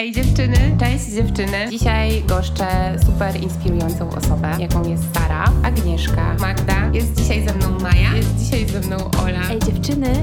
Ej 0.00 0.12
dziewczyny, 0.12 0.76
cześć 0.80 1.04
dziewczyny. 1.04 1.68
Dzisiaj 1.70 2.22
goszczę 2.22 2.98
super 3.06 3.42
inspirującą 3.42 4.10
osobę, 4.10 4.56
jaką 4.58 4.88
jest 4.88 5.14
Sara, 5.14 5.44
Agnieszka, 5.64 6.34
Magda. 6.34 6.90
Jest 6.92 7.16
dzisiaj 7.16 7.48
ze 7.48 7.54
mną 7.54 7.78
Maja, 7.80 8.16
jest 8.16 8.36
dzisiaj 8.36 8.68
ze 8.68 8.80
mną 8.80 8.96
Ola. 9.22 9.50
Ej 9.50 9.58
dziewczyny. 9.58 10.22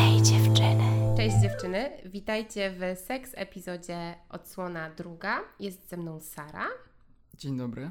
Ej 0.00 0.22
dziewczyny. 0.22 0.84
Cześć 1.16 1.36
dziewczyny, 1.42 1.90
witajcie 2.04 2.70
w 2.70 2.98
seks 2.98 3.30
epizodzie 3.34 4.14
odsłona 4.30 4.90
druga. 4.90 5.40
Jest 5.60 5.88
ze 5.88 5.96
mną 5.96 6.20
Sara. 6.20 6.66
Dzień 7.38 7.58
dobry. 7.58 7.90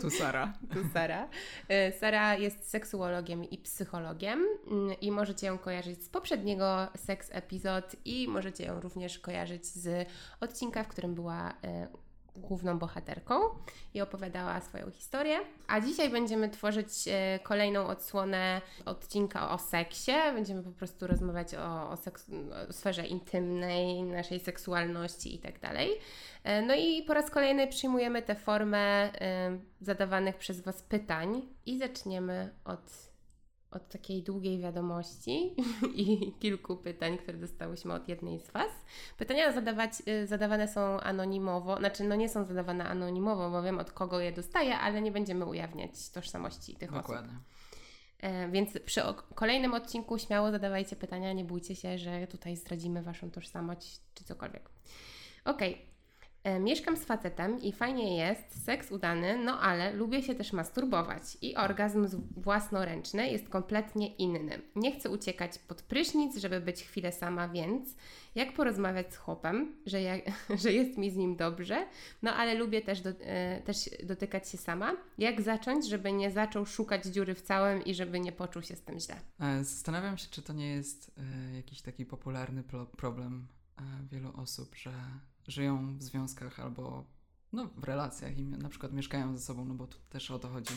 Tu 0.00 0.10
Sara. 0.10 0.52
Tu 0.74 0.88
Sara. 0.92 1.28
E, 1.68 1.92
Sara 1.92 2.36
jest 2.36 2.70
seksuologiem 2.70 3.44
i 3.44 3.58
psychologiem 3.58 4.44
mm, 4.70 5.00
i 5.00 5.10
możecie 5.10 5.46
ją 5.46 5.58
kojarzyć 5.58 6.04
z 6.04 6.08
poprzedniego 6.08 6.88
seks 6.96 7.28
epizod 7.32 7.96
i 8.04 8.28
możecie 8.28 8.64
ją 8.64 8.80
również 8.80 9.18
kojarzyć 9.18 9.66
z 9.66 10.08
odcinka, 10.40 10.84
w 10.84 10.88
którym 10.88 11.14
była 11.14 11.54
e, 11.64 11.88
główną 12.36 12.78
bohaterką 12.78 13.34
i 13.94 14.00
opowiadała 14.00 14.60
swoją 14.60 14.90
historię. 14.90 15.38
A 15.68 15.80
dzisiaj 15.80 16.10
będziemy 16.10 16.48
tworzyć 16.48 16.88
e, 17.06 17.38
kolejną 17.42 17.86
odsłonę 17.86 18.60
odcinka 18.84 19.50
o 19.50 19.58
seksie. 19.58 20.12
Będziemy 20.34 20.62
po 20.62 20.70
prostu 20.70 21.06
rozmawiać 21.06 21.54
o, 21.54 21.90
o, 21.90 21.92
o 21.92 22.72
sferze 22.72 23.06
intymnej, 23.06 24.02
naszej 24.02 24.40
seksualności 24.40 25.34
i 25.34 25.38
tak 25.38 25.60
dalej. 25.60 25.90
E, 26.44 26.62
No 26.62 26.74
i 26.74 27.02
po 27.02 27.14
raz 27.14 27.30
kolejny 27.30 27.66
przyjmujemy 27.66 28.22
tę 28.22 28.34
formę 28.34 28.78
e, 28.78 29.58
zadawanych 29.80 30.36
przez 30.36 30.60
Was 30.60 30.82
pytań 30.82 31.42
i 31.66 31.78
zaczniemy 31.78 32.50
od 32.64 33.11
od 33.72 33.88
takiej 33.88 34.22
długiej 34.22 34.58
wiadomości 34.58 35.56
i 35.94 36.32
kilku 36.40 36.76
pytań, 36.76 37.18
które 37.18 37.38
dostałyśmy 37.38 37.94
od 37.94 38.08
jednej 38.08 38.40
z 38.40 38.50
Was. 38.50 38.70
Pytania 39.18 39.52
zadawać, 39.52 39.92
y, 40.08 40.26
zadawane 40.26 40.68
są 40.68 40.80
anonimowo, 41.00 41.76
znaczy 41.76 42.04
no 42.04 42.16
nie 42.16 42.28
są 42.28 42.44
zadawane 42.44 42.88
anonimowo, 42.88 43.50
bo 43.50 43.62
wiem 43.62 43.78
od 43.78 43.92
kogo 43.92 44.20
je 44.20 44.32
dostaję, 44.32 44.78
ale 44.78 45.02
nie 45.02 45.12
będziemy 45.12 45.46
ujawniać 45.46 46.10
tożsamości 46.10 46.74
tych 46.76 46.92
osób. 46.92 47.02
Dokładnie. 47.02 47.34
E, 48.18 48.48
Więc 48.48 48.78
przy 48.78 49.02
kolejnym 49.34 49.74
odcinku 49.74 50.18
śmiało 50.18 50.50
zadawajcie 50.50 50.96
pytania, 50.96 51.32
nie 51.32 51.44
bójcie 51.44 51.76
się, 51.76 51.98
że 51.98 52.26
tutaj 52.26 52.56
zdradzimy 52.56 53.02
Waszą 53.02 53.30
tożsamość 53.30 54.00
czy 54.14 54.24
cokolwiek. 54.24 54.70
Okej. 55.44 55.72
E, 55.74 55.91
Mieszkam 56.60 56.96
z 56.96 57.04
facetem 57.04 57.60
i 57.60 57.72
fajnie 57.72 58.16
jest, 58.16 58.64
seks 58.64 58.90
udany, 58.90 59.44
no 59.44 59.60
ale 59.60 59.92
lubię 59.92 60.22
się 60.22 60.34
też 60.34 60.52
masturbować 60.52 61.22
i 61.42 61.56
orgazm 61.56 62.06
własnoręczny 62.36 63.30
jest 63.30 63.48
kompletnie 63.48 64.08
inny. 64.16 64.62
Nie 64.76 64.92
chcę 64.92 65.10
uciekać 65.10 65.58
pod 65.58 65.82
prysznic, 65.82 66.36
żeby 66.36 66.60
być 66.60 66.82
chwilę 66.82 67.12
sama, 67.12 67.48
więc 67.48 67.96
jak 68.34 68.52
porozmawiać 68.54 69.12
z 69.14 69.16
chłopem, 69.16 69.76
że, 69.86 70.02
ja, 70.02 70.14
że 70.62 70.72
jest 70.72 70.98
mi 70.98 71.10
z 71.10 71.16
nim 71.16 71.36
dobrze, 71.36 71.86
no 72.22 72.34
ale 72.34 72.54
lubię 72.54 72.82
też, 72.82 73.00
do, 73.00 73.10
e, 73.10 73.60
też 73.64 73.90
dotykać 74.04 74.48
się 74.50 74.58
sama. 74.58 74.92
Jak 75.18 75.42
zacząć, 75.42 75.88
żeby 75.88 76.12
nie 76.12 76.30
zaczął 76.30 76.66
szukać 76.66 77.04
dziury 77.04 77.34
w 77.34 77.42
całym 77.42 77.84
i 77.84 77.94
żeby 77.94 78.20
nie 78.20 78.32
poczuł 78.32 78.62
się 78.62 78.76
z 78.76 78.82
tym 78.82 79.00
źle? 79.00 79.16
E, 79.40 79.64
Zastanawiam 79.64 80.18
się, 80.18 80.28
czy 80.30 80.42
to 80.42 80.52
nie 80.52 80.70
jest 80.70 81.10
e, 81.52 81.56
jakiś 81.56 81.82
taki 81.82 82.06
popularny 82.06 82.62
pro- 82.62 82.86
problem 82.86 83.46
e, 83.78 83.82
wielu 84.10 84.32
osób, 84.36 84.74
że 84.74 84.92
żyją 85.48 85.98
w 85.98 86.02
związkach 86.02 86.60
albo 86.60 87.04
no, 87.52 87.66
w 87.76 87.84
relacjach 87.84 88.38
i 88.38 88.44
na 88.44 88.68
przykład 88.68 88.92
mieszkają 88.92 89.36
ze 89.36 89.42
sobą, 89.42 89.64
no 89.64 89.74
bo 89.74 89.86
tu 89.86 89.98
też 90.10 90.30
o 90.30 90.38
to 90.38 90.48
chodzi, 90.48 90.74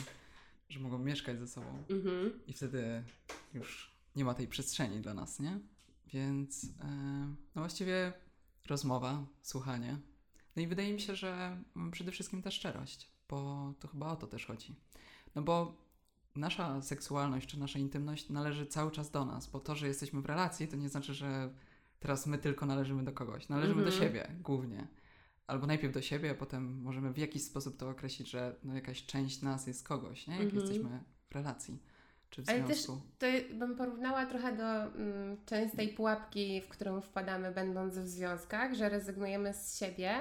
że 0.68 0.80
mogą 0.80 0.98
mieszkać 0.98 1.38
ze 1.38 1.48
sobą 1.48 1.84
Mhm. 1.90 2.46
i 2.46 2.52
wtedy 2.52 3.04
już 3.54 3.96
nie 4.16 4.24
ma 4.24 4.34
tej 4.34 4.48
przestrzeni 4.48 5.00
dla 5.00 5.14
nas, 5.14 5.40
nie? 5.40 5.60
Więc 6.12 6.64
e, 6.64 6.86
no 7.54 7.62
właściwie 7.62 8.12
rozmowa, 8.66 9.26
słuchanie. 9.42 9.98
No 10.56 10.62
i 10.62 10.66
wydaje 10.66 10.92
mi 10.94 11.00
się, 11.00 11.16
że 11.16 11.62
mm, 11.76 11.90
przede 11.90 12.12
wszystkim 12.12 12.42
ta 12.42 12.50
szczerość, 12.50 13.10
bo 13.28 13.72
to 13.80 13.88
chyba 13.88 14.12
o 14.12 14.16
to 14.16 14.26
też 14.26 14.46
chodzi. 14.46 14.74
No 15.34 15.42
bo 15.42 15.76
nasza 16.36 16.82
seksualność 16.82 17.48
czy 17.48 17.58
nasza 17.58 17.78
intymność 17.78 18.28
należy 18.28 18.66
cały 18.66 18.90
czas 18.90 19.10
do 19.10 19.24
nas, 19.24 19.46
bo 19.46 19.60
to, 19.60 19.76
że 19.76 19.88
jesteśmy 19.88 20.22
w 20.22 20.26
relacji, 20.26 20.68
to 20.68 20.76
nie 20.76 20.88
znaczy, 20.88 21.14
że 21.14 21.50
teraz 22.00 22.26
my 22.26 22.38
tylko 22.38 22.66
należymy 22.66 23.04
do 23.04 23.12
kogoś. 23.12 23.48
Należymy 23.48 23.82
do 23.84 23.88
Mhm. 23.90 24.02
siebie 24.04 24.28
głównie. 24.42 24.86
Albo 25.46 25.66
najpierw 25.66 25.94
do 25.94 26.02
siebie, 26.02 26.30
a 26.30 26.34
potem 26.34 26.80
możemy 26.82 27.12
w 27.12 27.18
jakiś 27.18 27.42
sposób 27.44 27.76
to 27.76 27.88
określić, 27.90 28.30
że 28.30 28.56
no 28.64 28.74
jakaś 28.74 29.06
część 29.06 29.42
nas 29.42 29.66
jest 29.66 29.88
kogoś, 29.88 30.26
nie? 30.26 30.34
Jak 30.34 30.42
Mhm. 30.44 30.60
jesteśmy 30.62 31.00
w 31.30 31.34
relacji 31.34 31.82
czy 32.30 32.42
w 32.42 32.48
Ale 32.48 32.62
też 32.62 32.82
związku. 32.82 33.00
to 33.18 33.26
bym 33.54 33.76
porównała 33.76 34.26
trochę 34.26 34.56
do 34.56 34.82
mm, 34.82 35.36
częstej 35.46 35.88
pułapki, 35.88 36.60
w 36.60 36.68
którą 36.68 37.00
wpadamy 37.00 37.52
będąc 37.52 37.98
w 37.98 38.08
związkach, 38.08 38.74
że 38.74 38.88
rezygnujemy 38.88 39.54
z 39.54 39.78
siebie. 39.78 40.14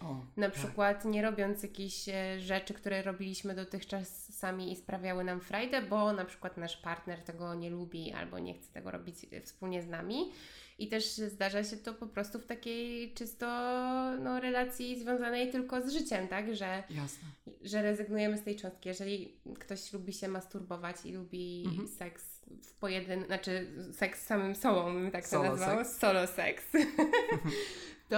O, 0.00 0.16
na 0.36 0.50
tak. 0.50 0.58
przykład 0.58 1.04
nie 1.04 1.22
robiąc 1.22 1.62
jakichś 1.62 2.08
e, 2.08 2.40
rzeczy, 2.40 2.74
które 2.74 3.02
robiliśmy 3.02 3.54
dotychczas 3.54 4.34
sami 4.34 4.72
i 4.72 4.76
sprawiały 4.76 5.24
nam 5.24 5.40
frajdę, 5.40 5.82
bo 5.82 6.12
na 6.12 6.24
przykład 6.24 6.56
nasz 6.56 6.76
partner 6.76 7.20
tego 7.22 7.54
nie 7.54 7.70
lubi 7.70 8.12
albo 8.12 8.38
nie 8.38 8.54
chce 8.54 8.72
tego 8.72 8.90
robić 8.90 9.16
e, 9.32 9.40
wspólnie 9.40 9.82
z 9.82 9.88
nami. 9.88 10.32
I 10.78 10.88
też 10.88 11.04
zdarza 11.14 11.64
się 11.64 11.76
to 11.76 11.94
po 11.94 12.06
prostu 12.06 12.38
w 12.38 12.46
takiej 12.46 13.14
czysto 13.14 13.46
no, 14.20 14.40
relacji 14.40 15.00
związanej 15.00 15.50
tylko 15.52 15.82
z 15.82 15.92
życiem, 15.92 16.28
tak? 16.28 16.56
Że 16.56 16.82
Jasne. 16.90 17.28
że 17.62 17.82
rezygnujemy 17.82 18.38
z 18.38 18.42
tej 18.42 18.56
cząstki. 18.56 18.88
Jeżeli 18.88 19.36
ktoś 19.60 19.92
lubi 19.92 20.12
się 20.12 20.28
masturbować 20.28 20.96
i 21.04 21.12
lubi 21.12 21.64
Mhm. 21.66 21.88
seks 21.88 22.24
w 22.62 22.72
pojedyn... 22.74 23.24
znaczy 23.26 23.66
seks 23.92 24.22
z 24.22 24.26
samym 24.26 24.54
sobą, 24.54 25.10
tak 25.10 25.24
to 25.24 25.30
Solo 25.30 25.56
seks. 25.58 25.98
solo 25.98 26.26
seks, 26.26 26.64
to 28.10 28.16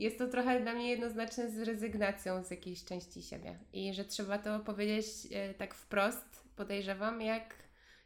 jest 0.00 0.18
to 0.18 0.28
trochę 0.28 0.60
dla 0.60 0.74
mnie 0.74 0.90
jednoznaczne 0.90 1.50
z 1.50 1.58
rezygnacją 1.58 2.44
z 2.44 2.50
jakiejś 2.50 2.84
części 2.84 3.22
siebie. 3.22 3.58
I 3.72 3.94
że 3.94 4.04
trzeba 4.04 4.38
to 4.38 4.60
powiedzieć 4.60 5.06
e, 5.32 5.54
tak 5.54 5.74
wprost, 5.74 6.42
podejrzewam, 6.56 7.20
jak, 7.20 7.54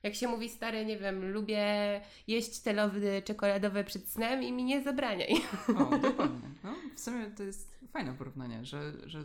jak 0.03 0.15
się 0.15 0.29
mówi 0.29 0.49
stary, 0.49 0.85
nie 0.87 0.99
wiem, 0.99 1.33
lubię 1.33 1.67
jeść 2.27 2.61
te 2.61 2.73
lody 2.73 3.23
czekoladowe 3.25 3.85
przed 3.85 4.09
snem 4.09 4.43
i 4.43 4.53
mi 4.53 4.65
nie 4.65 4.83
zabraniaj. 4.83 5.35
O, 5.79 5.99
dokładnie. 6.09 6.49
No, 6.65 6.75
w 6.97 7.01
sumie 7.01 7.27
to 7.37 7.43
jest 7.43 7.75
fajne 7.93 8.15
porównanie, 8.15 8.65
że, 8.65 8.93
że 9.07 9.25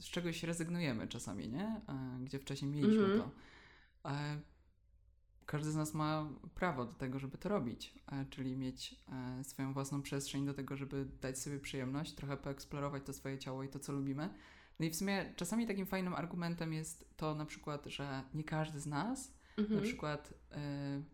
z 0.00 0.10
czegoś 0.10 0.42
rezygnujemy 0.42 1.08
czasami, 1.08 1.48
nie? 1.48 1.64
E, 1.88 2.18
Gdzie 2.24 2.38
wcześniej 2.38 2.70
mieliśmy 2.70 3.04
Mhm. 3.04 3.20
to. 3.20 3.30
Każdy 5.46 5.70
z 5.70 5.76
nas 5.76 5.94
ma 5.94 6.30
prawo 6.54 6.84
do 6.84 6.92
tego, 6.92 7.18
żeby 7.18 7.38
to 7.38 7.48
robić, 7.48 7.94
e, 8.12 8.26
czyli 8.30 8.56
mieć 8.56 8.94
e, 9.38 9.44
swoją 9.44 9.72
własną 9.72 10.02
przestrzeń 10.02 10.46
do 10.46 10.54
tego, 10.54 10.76
żeby 10.76 11.06
dać 11.20 11.38
sobie 11.38 11.60
przyjemność, 11.60 12.14
trochę 12.14 12.36
poeksplorować 12.36 13.02
to 13.06 13.12
swoje 13.12 13.38
ciało 13.38 13.62
i 13.62 13.68
to, 13.68 13.78
co 13.78 13.92
lubimy. 13.92 14.34
No 14.80 14.86
i 14.86 14.90
w 14.90 14.96
sumie 14.96 15.32
czasami 15.36 15.66
takim 15.66 15.86
fajnym 15.86 16.14
argumentem 16.14 16.72
jest 16.72 17.16
to 17.16 17.34
na 17.34 17.44
przykład, 17.46 17.86
że 17.86 18.22
nie 18.34 18.44
każdy 18.44 18.80
z 18.80 18.86
nas 18.86 19.34
Mhm. 19.56 19.80
na 19.80 19.86
przykład 19.86 20.30
y, 20.30 21.04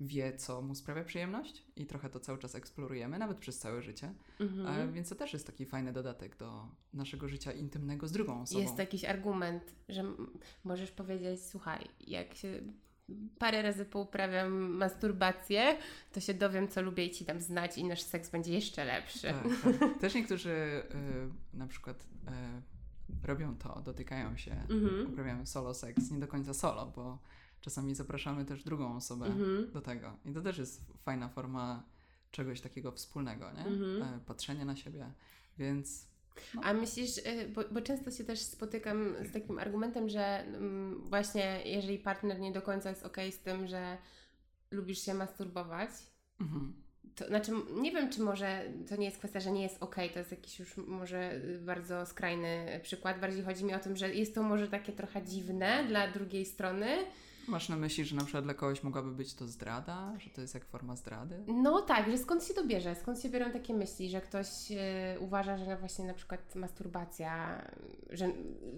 wie, 0.00 0.36
co 0.36 0.62
mu 0.62 0.74
sprawia 0.74 1.04
przyjemność 1.04 1.64
i 1.76 1.86
trochę 1.86 2.10
to 2.10 2.20
cały 2.20 2.38
czas 2.38 2.54
eksplorujemy, 2.54 3.18
nawet 3.18 3.38
przez 3.38 3.58
całe 3.58 3.82
życie. 3.82 4.14
Mhm. 4.40 4.92
Więc 4.92 5.08
to 5.08 5.14
też 5.14 5.32
jest 5.32 5.46
taki 5.46 5.66
fajny 5.66 5.92
dodatek 5.92 6.36
do 6.36 6.68
naszego 6.92 7.28
życia 7.28 7.52
intymnego 7.52 8.08
z 8.08 8.12
drugą 8.12 8.42
osobą. 8.42 8.60
Jest 8.60 8.78
jakiś 8.78 9.04
argument, 9.04 9.74
że 9.88 10.04
możesz 10.64 10.90
powiedzieć, 10.90 11.44
słuchaj, 11.44 11.88
jak 12.00 12.34
się 12.34 12.62
parę 13.38 13.62
razy 13.62 13.84
pouprawiam 13.84 14.52
masturbację, 14.52 15.76
to 16.12 16.20
się 16.20 16.34
dowiem, 16.34 16.68
co 16.68 16.82
lubię 16.82 17.04
i 17.06 17.10
ci 17.10 17.24
dam 17.24 17.40
znać 17.40 17.78
i 17.78 17.84
nasz 17.84 18.02
seks 18.02 18.30
będzie 18.30 18.52
jeszcze 18.52 18.84
lepszy. 18.84 19.20
Tak, 19.22 19.78
tak. 19.80 19.98
Też 20.00 20.14
niektórzy 20.14 20.50
y, 20.54 21.56
na 21.56 21.66
przykład 21.66 21.96
y, 23.22 23.26
robią 23.26 23.56
to, 23.56 23.82
dotykają 23.84 24.36
się, 24.36 24.52
Mhm. 24.70 25.12
uprawiają 25.12 25.46
solo 25.46 25.74
seks, 25.74 26.10
nie 26.10 26.18
do 26.18 26.26
końca 26.28 26.54
solo, 26.54 26.92
bo 26.96 27.18
czasami 27.60 27.94
zapraszamy 27.94 28.44
też 28.44 28.64
drugą 28.64 28.96
osobę 28.96 29.26
Mhm. 29.26 29.70
do 29.72 29.80
tego. 29.80 30.16
I 30.24 30.32
to 30.32 30.40
też 30.42 30.58
jest 30.58 30.80
fajna 31.04 31.28
forma 31.28 31.82
czegoś 32.30 32.60
takiego 32.60 32.92
wspólnego, 32.92 33.52
nie? 33.52 33.66
Mhm. 33.66 34.02
E, 34.02 34.18
patrzenia 34.26 34.64
na 34.64 34.76
siebie. 34.76 35.10
Więc 35.58 36.06
A 36.62 36.72
myślisz, 36.72 37.18
y, 37.18 37.48
bo, 37.54 37.62
bo 37.70 37.80
często 37.80 38.10
się 38.10 38.24
też 38.24 38.38
spotykam 38.38 39.14
z 39.24 39.32
takim 39.32 39.58
argumentem, 39.58 40.08
że 40.08 40.40
mm, 40.40 41.04
właśnie 41.04 41.60
jeżeli 41.64 41.98
partner 41.98 42.40
nie 42.40 42.52
do 42.52 42.62
końca 42.62 42.88
jest 42.88 43.06
okej 43.06 43.32
z 43.32 43.38
tym, 43.38 43.66
że 43.66 43.98
lubisz 44.70 45.04
się 45.04 45.14
masturbować, 45.14 45.90
mhm. 46.40 46.86
To 47.16 47.26
znaczy, 47.26 47.52
nie 47.80 47.92
wiem, 47.92 48.10
czy 48.10 48.22
może 48.22 48.62
to 48.88 48.96
nie 48.96 49.04
jest 49.04 49.18
kwestia, 49.18 49.40
że 49.40 49.52
nie 49.52 49.62
jest 49.62 49.82
okej, 49.82 50.10
to 50.10 50.18
jest 50.18 50.30
jakiś 50.30 50.58
już 50.58 50.76
może 50.76 51.34
y, 51.34 51.58
bardzo 51.58 52.06
skrajny 52.06 52.80
przykład. 52.82 53.20
Bardziej 53.20 53.44
chodzi 53.44 53.64
mi 53.64 53.74
o 53.74 53.78
tym, 53.78 53.96
że 53.96 54.14
jest 54.14 54.34
to 54.34 54.42
może 54.42 54.68
takie 54.68 54.92
trochę 54.92 55.22
dziwne 55.22 55.84
dla 55.88 56.08
drugiej 56.08 56.44
strony. 56.44 56.88
Masz 57.48 57.68
na 57.68 57.76
myśli, 57.76 58.04
że 58.04 58.16
na 58.16 58.22
przykład 58.22 58.44
dla 58.44 58.54
kogoś 58.54 58.82
mogłaby 58.82 59.10
być 59.10 59.34
to 59.34 59.46
zdrada, 59.46 60.12
że 60.18 60.30
to 60.30 60.40
jest 60.40 60.54
jak 60.54 60.64
forma 60.64 60.96
zdrady? 60.96 61.44
No 61.46 61.82
tak, 61.82 62.10
że 62.10 62.18
skąd 62.18 62.44
się 62.44 62.54
to 62.54 62.64
bierze? 62.64 62.94
Skąd 62.94 63.20
się 63.22 63.28
biorą 63.28 63.50
takie 63.50 63.74
myśli, 63.74 64.10
że 64.10 64.20
ktoś 64.20 64.46
y, 64.70 65.20
uważa, 65.20 65.58
że 65.58 65.66
no 65.66 65.76
właśnie 65.76 66.04
na 66.04 66.14
przykład 66.14 66.54
masturbacja, 66.54 67.62
że 68.10 68.28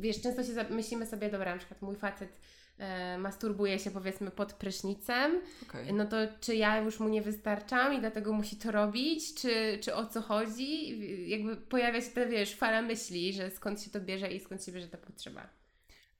wiesz, 0.00 0.20
często 0.20 0.44
się 0.44 0.53
myślimy 0.70 1.06
sobie, 1.06 1.31
dobra, 1.31 1.53
na 1.53 1.59
przykład 1.59 1.82
mój 1.82 1.97
facet 1.97 2.41
e, 2.79 3.19
masturbuje 3.19 3.79
się 3.79 3.91
powiedzmy 3.91 4.31
pod 4.31 4.53
prysznicem, 4.53 5.41
Okej. 5.69 5.93
no 5.93 6.06
to 6.06 6.17
czy 6.41 6.56
ja 6.56 6.79
już 6.79 7.00
mu 7.00 7.09
nie 7.09 7.23
wystarczam 7.23 7.94
i 7.94 8.00
dlatego 8.00 8.32
musi 8.32 8.56
to 8.56 8.71
robić, 8.73 9.35
czy, 9.35 9.79
czy 9.82 9.94
o 9.94 10.06
co 10.06 10.23
chodzi? 10.23 10.99
Jakby 11.31 11.56
pojawia 11.56 12.00
się 12.00 12.11
ta, 12.11 12.26
wiesz, 12.26 12.55
fala 12.55 12.82
myśli, 12.82 13.32
że 13.32 13.50
skąd 13.50 13.82
się 13.82 13.91
to 13.91 14.00
bierze 14.00 14.32
i 14.32 14.41
skąd 14.41 14.64
się 14.64 14.73
bierze 14.73 14.88
ta 14.88 14.99
potrzeba. 14.99 15.58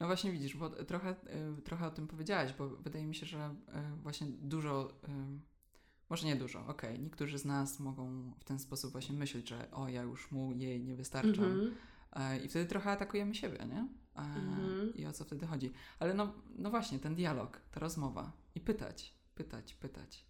No 0.01 0.07
właśnie 0.07 0.33
widzisz, 0.33 0.57
bo 0.57 0.71
trochę, 0.71 1.11
y, 1.59 1.63
trochę 1.63 1.87
o 1.87 1.91
tym 1.91 2.09
powiedziałaś, 2.09 2.53
bo 2.59 2.69
wydaje 2.69 3.07
mi 3.07 3.15
się, 3.15 3.27
że 3.27 3.55
y, 3.69 4.03
właśnie 4.03 4.27
dużo, 4.27 4.91
y, 4.91 5.41
może 6.11 6.27
nie 6.27 6.37
dużo, 6.37 6.67
okej, 6.67 7.01
niektórzy 7.01 7.39
z 7.39 7.45
nas 7.45 7.81
mogą 7.81 8.33
w 8.41 8.45
ten 8.45 8.59
sposób 8.59 8.93
właśnie 8.93 9.17
myśleć, 9.17 9.49
że 9.49 9.71
o, 9.71 9.89
ja 9.89 10.03
już 10.03 10.31
mu, 10.31 10.53
jej 10.53 10.85
nie 10.85 10.97
wystarczam. 10.97 11.45
Mhm. 11.45 11.75
E, 12.13 12.39
I 12.39 12.49
wtedy 12.49 12.67
trochę 12.67 12.91
atakujemy 12.91 13.35
siebie, 13.35 13.59
nie? 13.67 13.89
E, 14.17 14.21
Mhm. 14.21 14.95
I 14.95 15.07
o 15.07 15.13
co 15.13 15.25
wtedy 15.25 15.47
chodzi. 15.47 15.73
Ale 15.99 16.15
no, 16.15 16.33
no 16.57 16.71
właśnie, 16.71 16.99
ten 16.99 17.15
dialog, 17.15 17.61
ta 17.71 17.81
rozmowa 17.81 18.33
i 18.55 18.61
pytać, 18.61 19.15
pytać, 19.35 19.75
pytać. 19.75 20.27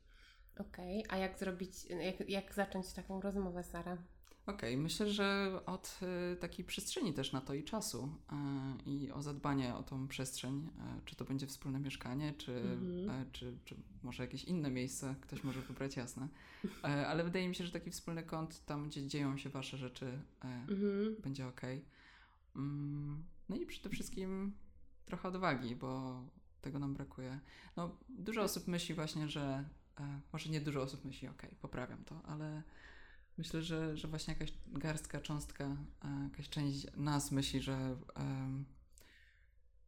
Okej, 0.59 1.05
a 1.09 1.17
jak 1.17 1.39
zrobić, 1.39 1.85
jak, 1.85 2.29
jak 2.29 2.55
zacząć 2.55 2.93
taką 2.93 3.21
rozmowę, 3.21 3.65
Sara? 3.65 3.99
Okej, 4.49 4.77
myślę, 4.77 5.11
że 5.11 5.61
od 5.67 6.01
y, 6.33 6.37
takiej 6.37 6.65
przestrzeni 6.65 7.13
też 7.15 7.33
na 7.33 7.41
to 7.41 7.55
i 7.55 7.65
czasu 7.65 8.09
y, 8.87 8.91
i 8.91 9.11
o 9.13 9.23
zadbanie 9.23 9.75
o 9.75 9.83
tą 9.83 10.09
przestrzeń, 10.09 10.69
y, 10.99 11.05
czy 11.05 11.17
to 11.17 11.25
będzie 11.25 11.47
wspólne 11.47 11.81
mieszkanie, 11.81 12.33
czy, 12.39 12.53
Mhm. 12.57 13.31
czy, 13.33 13.59
czy 13.65 13.77
może 14.03 14.23
jakieś 14.23 14.45
inne 14.45 14.71
miejsce, 14.71 15.15
ktoś 15.21 15.45
może 15.45 15.61
wybrać 15.63 15.97
jasne. 15.97 16.29
Ale 16.83 17.25
wydaje 17.25 17.49
mi 17.49 17.55
się, 17.55 17.65
że 17.67 17.73
taki 17.73 17.91
wspólny 17.91 18.23
kąt, 18.23 18.65
tam 18.65 18.89
gdzie 18.89 19.07
dzieją 19.07 19.37
się 19.39 19.49
Wasze 19.51 19.77
rzeczy, 19.77 20.19
Mhm. 20.69 21.17
będzie 21.23 21.47
ok. 21.47 21.61
Mm, 22.57 23.25
no 23.49 23.57
i 23.57 23.67
przede 23.67 23.89
wszystkim 23.91 24.53
trochę 25.07 25.29
odwagi, 25.29 25.77
bo 25.77 26.21
tego 26.61 26.79
nam 26.79 26.95
brakuje. 26.95 27.41
No, 27.77 27.97
dużo 28.09 28.43
osób 28.43 28.69
myśli 28.69 28.95
właśnie, 28.95 29.29
że 29.29 29.65
może 30.33 30.51
nie 30.51 30.61
dużo 30.61 30.83
osób 30.83 31.05
myśli, 31.05 31.29
ok, 31.29 31.43
poprawiam 31.61 32.05
to, 32.05 32.23
ale 32.27 32.63
myślę, 33.39 33.63
że, 33.63 33.97
że 33.97 34.09
właśnie 34.09 34.35
jakaś 34.35 34.53
garstka, 34.67 35.21
cząstka, 35.21 35.65
e, 36.05 36.25
jakaś 36.25 36.49
część 36.49 36.87
nas 36.97 37.33
myśli, 37.33 37.61
że, 37.61 37.97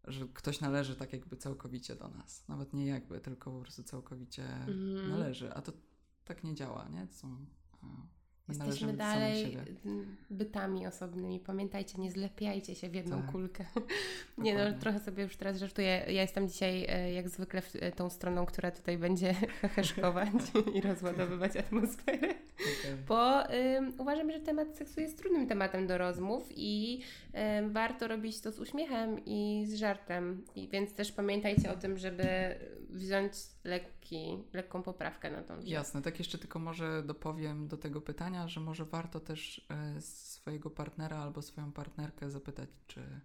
że 0.05 0.27
ktoś 0.35 0.61
należy 0.61 0.97
tak 0.97 1.13
jakby 1.13 1.37
całkowicie 1.37 1.97
do 1.97 2.09
nas. 2.09 2.49
Nawet 2.49 2.73
nie 2.73 2.87
jakby, 2.87 3.21
tylko 3.21 3.51
po 3.51 3.61
prostu 3.61 3.83
całkowicie 3.83 4.45
Mhm. 4.45 5.11
należy. 5.11 5.55
A 5.55 5.63
to 5.63 5.73
tak 6.25 6.45
nie 6.45 6.55
działa, 6.55 6.89
nie? 6.89 7.07
To 7.07 7.15
są, 7.15 7.29
e, 7.83 7.87
my 8.49 8.55
Jesteśmy 8.67 8.93
dalej 8.93 9.57
bytami 10.31 10.87
osobnymi. 10.87 11.41
Pamiętajcie, 11.41 11.99
nie 11.99 12.11
zlepiajcie 12.11 12.75
się 12.75 12.89
w 12.89 12.95
jedną 12.95 13.23
Tak. 13.23 13.31
kulkę. 13.33 13.65
nie 14.39 14.55
no, 14.55 14.79
trochę 14.81 15.01
sobie 15.01 15.23
już 15.23 15.37
teraz 15.37 15.59
żartuję. 15.59 15.89
Ja 15.89 16.23
jestem 16.23 16.49
dzisiaj 16.49 16.87
e, 16.89 17.13
jak 17.13 17.29
zwykle 17.29 17.63
tą 17.97 18.11
stroną, 18.11 18.47
która 18.47 18.71
tutaj 18.71 18.99
będzie 18.99 19.35
heheszkować 19.61 20.29
i 20.75 20.81
rozładowywać 20.81 21.57
atmosferę. 21.57 22.35
Okej. 22.61 22.97
Bo 23.09 23.43
uważam, 23.99 24.31
że 24.31 24.41
temat 24.41 24.77
seksu 24.77 25.01
jest 25.01 25.19
trudnym 25.19 25.47
tematem 25.47 25.87
do 25.87 25.99
rozmów 25.99 26.49
i 26.57 27.01
warto 27.71 28.09
robić 28.09 28.41
to 28.41 28.53
z 28.53 28.61
uśmiechem 28.61 29.25
i 29.27 29.65
z 29.67 29.75
żartem. 29.75 30.45
I 30.55 30.69
więc 30.69 30.95
też 30.95 31.13
pamiętajcie 31.13 31.73
o 31.73 31.77
tym, 31.77 31.99
żeby 31.99 32.25
wziąć 32.91 33.33
lekki, 33.65 34.45
lekką 34.53 34.83
poprawkę 34.83 35.31
na 35.31 35.43
tą 35.43 35.61
rzecz. 35.61 35.71
Jasne, 35.71 36.03
tak 36.03 36.19
jeszcze 36.19 36.39
tylko 36.39 36.59
może 36.59 37.03
dopowiem 37.03 37.69
do 37.69 37.77
tego 37.77 38.01
pytania, 38.01 38.49
że 38.49 38.61
może 38.61 38.85
warto 38.85 39.21
też 39.21 39.67
e, 39.71 40.01
swojego 40.01 40.71
partnera 40.71 41.17
albo 41.17 41.43
swoją 41.43 41.73
partnerkę 41.73 42.31
zapytać, 42.31 42.69
czy 42.87 43.21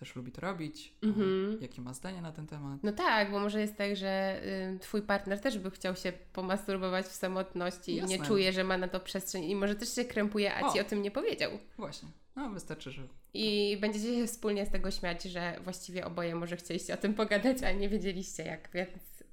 też 0.00 0.16
lubi 0.16 0.32
to 0.32 0.40
robić, 0.40 0.94
Mhm. 1.02 1.58
jakie 1.60 1.82
ma 1.82 1.94
zdanie 1.94 2.22
na 2.22 2.32
ten 2.32 2.46
temat. 2.46 2.78
No 2.82 2.92
tak, 2.92 3.30
bo 3.30 3.38
może 3.40 3.60
jest 3.60 3.76
tak, 3.76 3.96
że 3.96 4.40
y, 4.74 4.78
twój 4.78 5.02
partner 5.02 5.40
też 5.40 5.58
by 5.58 5.70
chciał 5.70 5.96
się 5.96 6.12
pomasturbować 6.32 7.06
w 7.06 7.12
samotności 7.12 7.90
i 7.92 7.94
nie 7.94 8.00
Jasne. 8.00 8.26
czuje, 8.26 8.52
że 8.52 8.64
ma 8.64 8.78
na 8.78 8.88
to 8.88 9.00
przestrzeń 9.00 9.44
i 9.44 9.56
może 9.56 9.74
też 9.74 9.94
się 9.94 10.04
krępuje, 10.04 10.54
a 10.54 10.72
ci 10.72 10.78
O. 10.78 10.82
o 10.82 10.84
tym 10.84 11.02
nie 11.02 11.10
powiedział. 11.10 11.50
Właśnie, 11.78 12.08
no 12.36 12.50
wystarczy, 12.50 12.90
że 12.90 13.02
I 13.34 13.76
będziecie 13.80 14.14
się 14.16 14.26
wspólnie 14.26 14.66
z 14.66 14.70
tego 14.70 14.90
śmiać, 14.90 15.22
że 15.22 15.60
właściwie 15.64 16.06
oboje 16.06 16.34
może 16.34 16.56
chcieliście 16.56 16.94
o 16.94 16.96
tym 16.96 17.14
pogadać, 17.14 17.62
a 17.62 17.72
nie 17.72 17.88
wiedzieliście 17.88 18.42
jak, 18.42 18.68
więc 18.74 18.92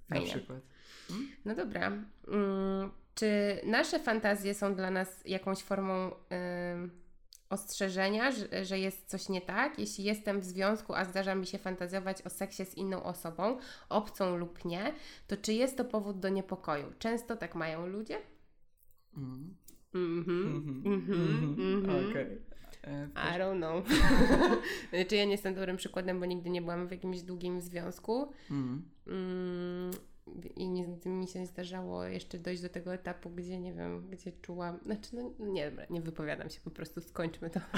na 0.09 0.15
fajnie. 0.15 0.31
przykład. 0.31 0.59
No 1.45 1.55
dobra. 1.55 1.87
Mm, 2.27 2.91
czy 3.15 3.61
nasze 3.65 3.99
fantazje 3.99 4.53
są 4.53 4.75
dla 4.75 4.91
nas 4.91 5.23
jakąś 5.25 5.59
formą 5.59 6.11
ym, 6.73 6.91
ostrzeżenia, 7.49 8.31
że, 8.31 8.65
że 8.65 8.79
jest 8.79 9.09
coś 9.09 9.29
nie 9.29 9.41
tak? 9.41 9.79
Jeśli 9.79 10.03
jestem 10.03 10.39
w 10.39 10.43
związku, 10.43 10.93
a 10.93 11.05
zdarza 11.05 11.35
mi 11.35 11.45
się 11.45 11.57
fantazjować 11.57 12.21
o 12.21 12.29
seksie 12.29 12.65
z 12.65 12.75
inną 12.75 13.03
osobą, 13.03 13.57
obcą 13.89 14.37
lub 14.37 14.65
nie, 14.65 14.93
to 15.27 15.37
czy 15.37 15.53
jest 15.53 15.77
to 15.77 15.85
powód 15.85 16.19
do 16.19 16.29
niepokoju? 16.29 16.93
Często 16.99 17.35
tak 17.35 17.55
mają 17.55 17.87
ludzie? 17.87 18.17
Mhm. 19.17 19.55
Mhm. 19.93 20.55
Mhm. 20.55 20.93
Mhm. 20.93 21.77
Mhm. 21.77 22.09
Okej. 22.09 22.37
E, 22.83 23.07
I 23.15 23.39
don't 23.39 23.57
know. 23.57 23.83
czy 25.09 25.15
ja 25.15 25.25
nie 25.25 25.31
jestem 25.31 25.55
dobrym 25.55 25.77
przykładem, 25.77 26.19
bo 26.19 26.25
nigdy 26.25 26.49
nie 26.49 26.61
byłam 26.61 26.87
w 26.87 26.91
jakimś 26.91 27.21
długim 27.21 27.61
związku. 27.61 28.33
Mhm. 28.51 28.83
Mm, 29.07 29.76
I 30.57 30.69
nigdy 30.69 31.09
mi 31.09 31.27
się 31.27 31.39
nie 31.39 31.47
zdarzało 31.47 32.03
jeszcze 32.03 32.39
dojść 32.39 32.61
do 32.61 32.69
tego 32.69 32.93
etapu, 32.93 33.29
gdzie 33.29 33.59
nie 33.59 33.73
wiem, 33.73 34.09
gdzie 34.09 34.31
czułam. 34.31 34.79
Znaczy, 34.85 35.15
no 35.15 35.45
nie, 35.45 35.69
dobra, 35.69 35.85
nie 35.89 36.01
wypowiadam 36.01 36.49
się, 36.49 36.61
po 36.61 36.71
prostu 36.71 37.01
skończmy 37.01 37.49
to. 37.49 37.59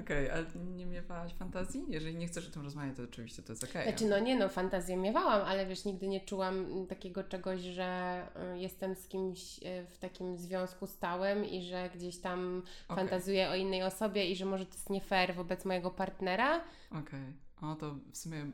Okej, 0.00 0.30
ale 0.30 0.44
nie 0.74 0.86
miewałaś 0.86 1.34
fantazji? 1.34 1.84
Jeżeli 1.88 2.16
nie 2.16 2.26
chcesz 2.26 2.48
o 2.48 2.50
tym 2.50 2.62
rozmawiać, 2.62 2.96
to 2.96 3.02
oczywiście 3.02 3.42
to 3.42 3.52
jest 3.52 3.64
okej. 3.64 3.88
Znaczy, 3.88 4.06
no 4.06 4.18
nie 4.18 4.38
no, 4.38 4.48
fantazję 4.48 4.96
miewałam, 4.96 5.42
ale 5.42 5.66
wiesz, 5.66 5.84
nigdy 5.84 6.08
nie 6.08 6.20
czułam 6.20 6.86
takiego 6.88 7.24
czegoś, 7.24 7.60
że 7.60 8.22
y, 8.54 8.58
jestem 8.58 8.94
z 8.94 9.08
kimś 9.08 9.58
y, 9.58 9.86
w 9.86 9.98
takim 9.98 10.38
związku 10.38 10.86
stałym 10.86 11.44
i 11.44 11.62
że 11.62 11.90
gdzieś 11.94 12.18
tam 12.18 12.62
Okej. 12.88 12.96
fantazuję 12.96 13.50
o 13.50 13.54
innej 13.54 13.82
osobie 13.82 14.30
i 14.30 14.36
że 14.36 14.44
może 14.44 14.66
to 14.66 14.72
jest 14.72 14.90
nie 14.90 15.00
fair 15.00 15.34
wobec 15.34 15.64
mojego 15.64 15.90
partnera. 15.90 16.64
Okej. 16.90 17.32
O, 17.62 17.74
to 17.74 17.94
w 18.12 18.16
sumie 18.16 18.38
y, 18.38 18.50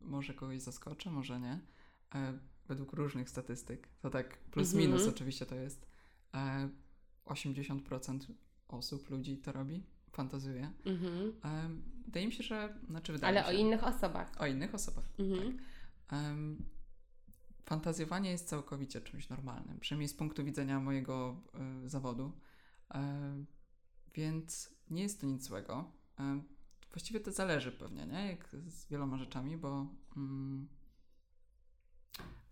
może 0.00 0.34
kogoś 0.34 0.60
zaskoczę, 0.60 1.10
może 1.10 1.40
nie. 1.40 1.58
E, 2.16 2.38
według 2.68 2.92
różnych 2.92 3.30
statystyk, 3.30 3.88
to 4.00 4.10
tak 4.10 4.38
plus 4.38 4.74
Mhm. 4.74 4.90
minus 4.90 5.08
oczywiście 5.08 5.46
to 5.46 5.54
jest, 5.54 5.86
e, 6.34 6.68
80% 7.24 8.26
osób, 8.68 9.10
ludzi 9.10 9.38
to 9.38 9.52
robi, 9.52 9.82
fantazuje. 10.12 10.72
Mhm. 10.84 11.32
E, 11.44 11.70
wydaje 12.04 12.26
mi 12.26 12.32
się, 12.32 12.42
że, 12.42 12.78
znaczy 12.88 13.12
wydaje 13.12 13.28
Ale 13.38 13.46
o 13.48 13.52
się, 13.52 13.58
innych 13.58 13.84
osobach. 13.84 14.40
o 14.40 14.46
innych 14.46 14.74
osobach, 14.74 15.04
Mhm. 15.18 15.56
tak. 15.56 15.66
Em, 16.18 16.64
fantazjowanie 17.64 18.30
jest 18.30 18.48
całkowicie 18.48 19.00
czymś 19.00 19.28
normalnym, 19.28 19.80
przynajmniej 19.80 20.08
z 20.08 20.14
punktu 20.14 20.44
widzenia 20.44 20.80
mojego 20.80 21.42
e, 21.84 21.88
zawodu, 21.88 22.32
e, 22.94 23.44
więc 24.14 24.74
nie 24.90 25.02
jest 25.02 25.20
to 25.20 25.26
nic 25.26 25.42
złego. 25.44 25.92
E, 26.20 26.42
właściwie 26.92 27.20
to 27.20 27.32
zależy 27.32 27.72
pewnie, 27.72 28.06
nie? 28.06 28.26
Jak 28.26 28.48
z 28.66 28.88
wieloma 28.88 29.16
rzeczami, 29.18 29.56
bo 29.56 29.86
mm, 30.16 30.68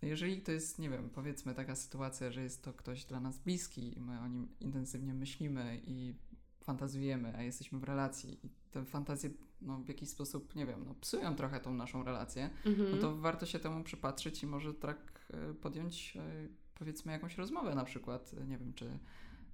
jeżeli 0.01 0.41
to 0.41 0.51
jest, 0.51 0.79
nie 0.79 0.89
wiem, 0.89 1.09
powiedzmy 1.09 1.53
taka 1.53 1.75
sytuacja, 1.75 2.31
że 2.31 2.43
jest 2.43 2.63
to 2.63 2.73
ktoś 2.73 3.05
dla 3.05 3.19
nas 3.19 3.37
bliski 3.39 3.97
i 3.97 4.01
my 4.01 4.19
o 4.19 4.27
nim 4.27 4.47
intensywnie 4.59 5.13
myślimy 5.13 5.81
i 5.85 6.15
fantazjujemy, 6.63 7.35
a 7.37 7.41
jesteśmy 7.43 7.79
w 7.79 7.83
relacji 7.83 8.45
i 8.45 8.49
te 8.71 8.85
fantazje 8.85 9.29
no, 9.61 9.77
w 9.79 9.87
jakiś 9.87 10.09
sposób, 10.09 10.55
nie 10.55 10.65
wiem, 10.65 10.83
no, 10.85 10.93
psują 10.93 11.35
trochę 11.35 11.59
tą 11.59 11.73
naszą 11.73 12.03
relację, 12.03 12.49
Mhm. 12.65 12.91
no 12.91 12.97
to 12.97 13.15
warto 13.15 13.45
się 13.45 13.59
temu 13.59 13.83
przypatrzyć 13.83 14.43
i 14.43 14.47
może 14.47 14.73
tak 14.73 15.27
e, 15.33 15.53
podjąć, 15.53 16.17
e, 16.17 16.47
powiedzmy, 16.75 17.11
jakąś 17.11 17.37
rozmowę 17.37 17.75
na 17.75 17.85
przykład, 17.85 18.31
e, 18.41 18.47
nie 18.47 18.57
wiem, 18.57 18.73
czy 18.73 18.99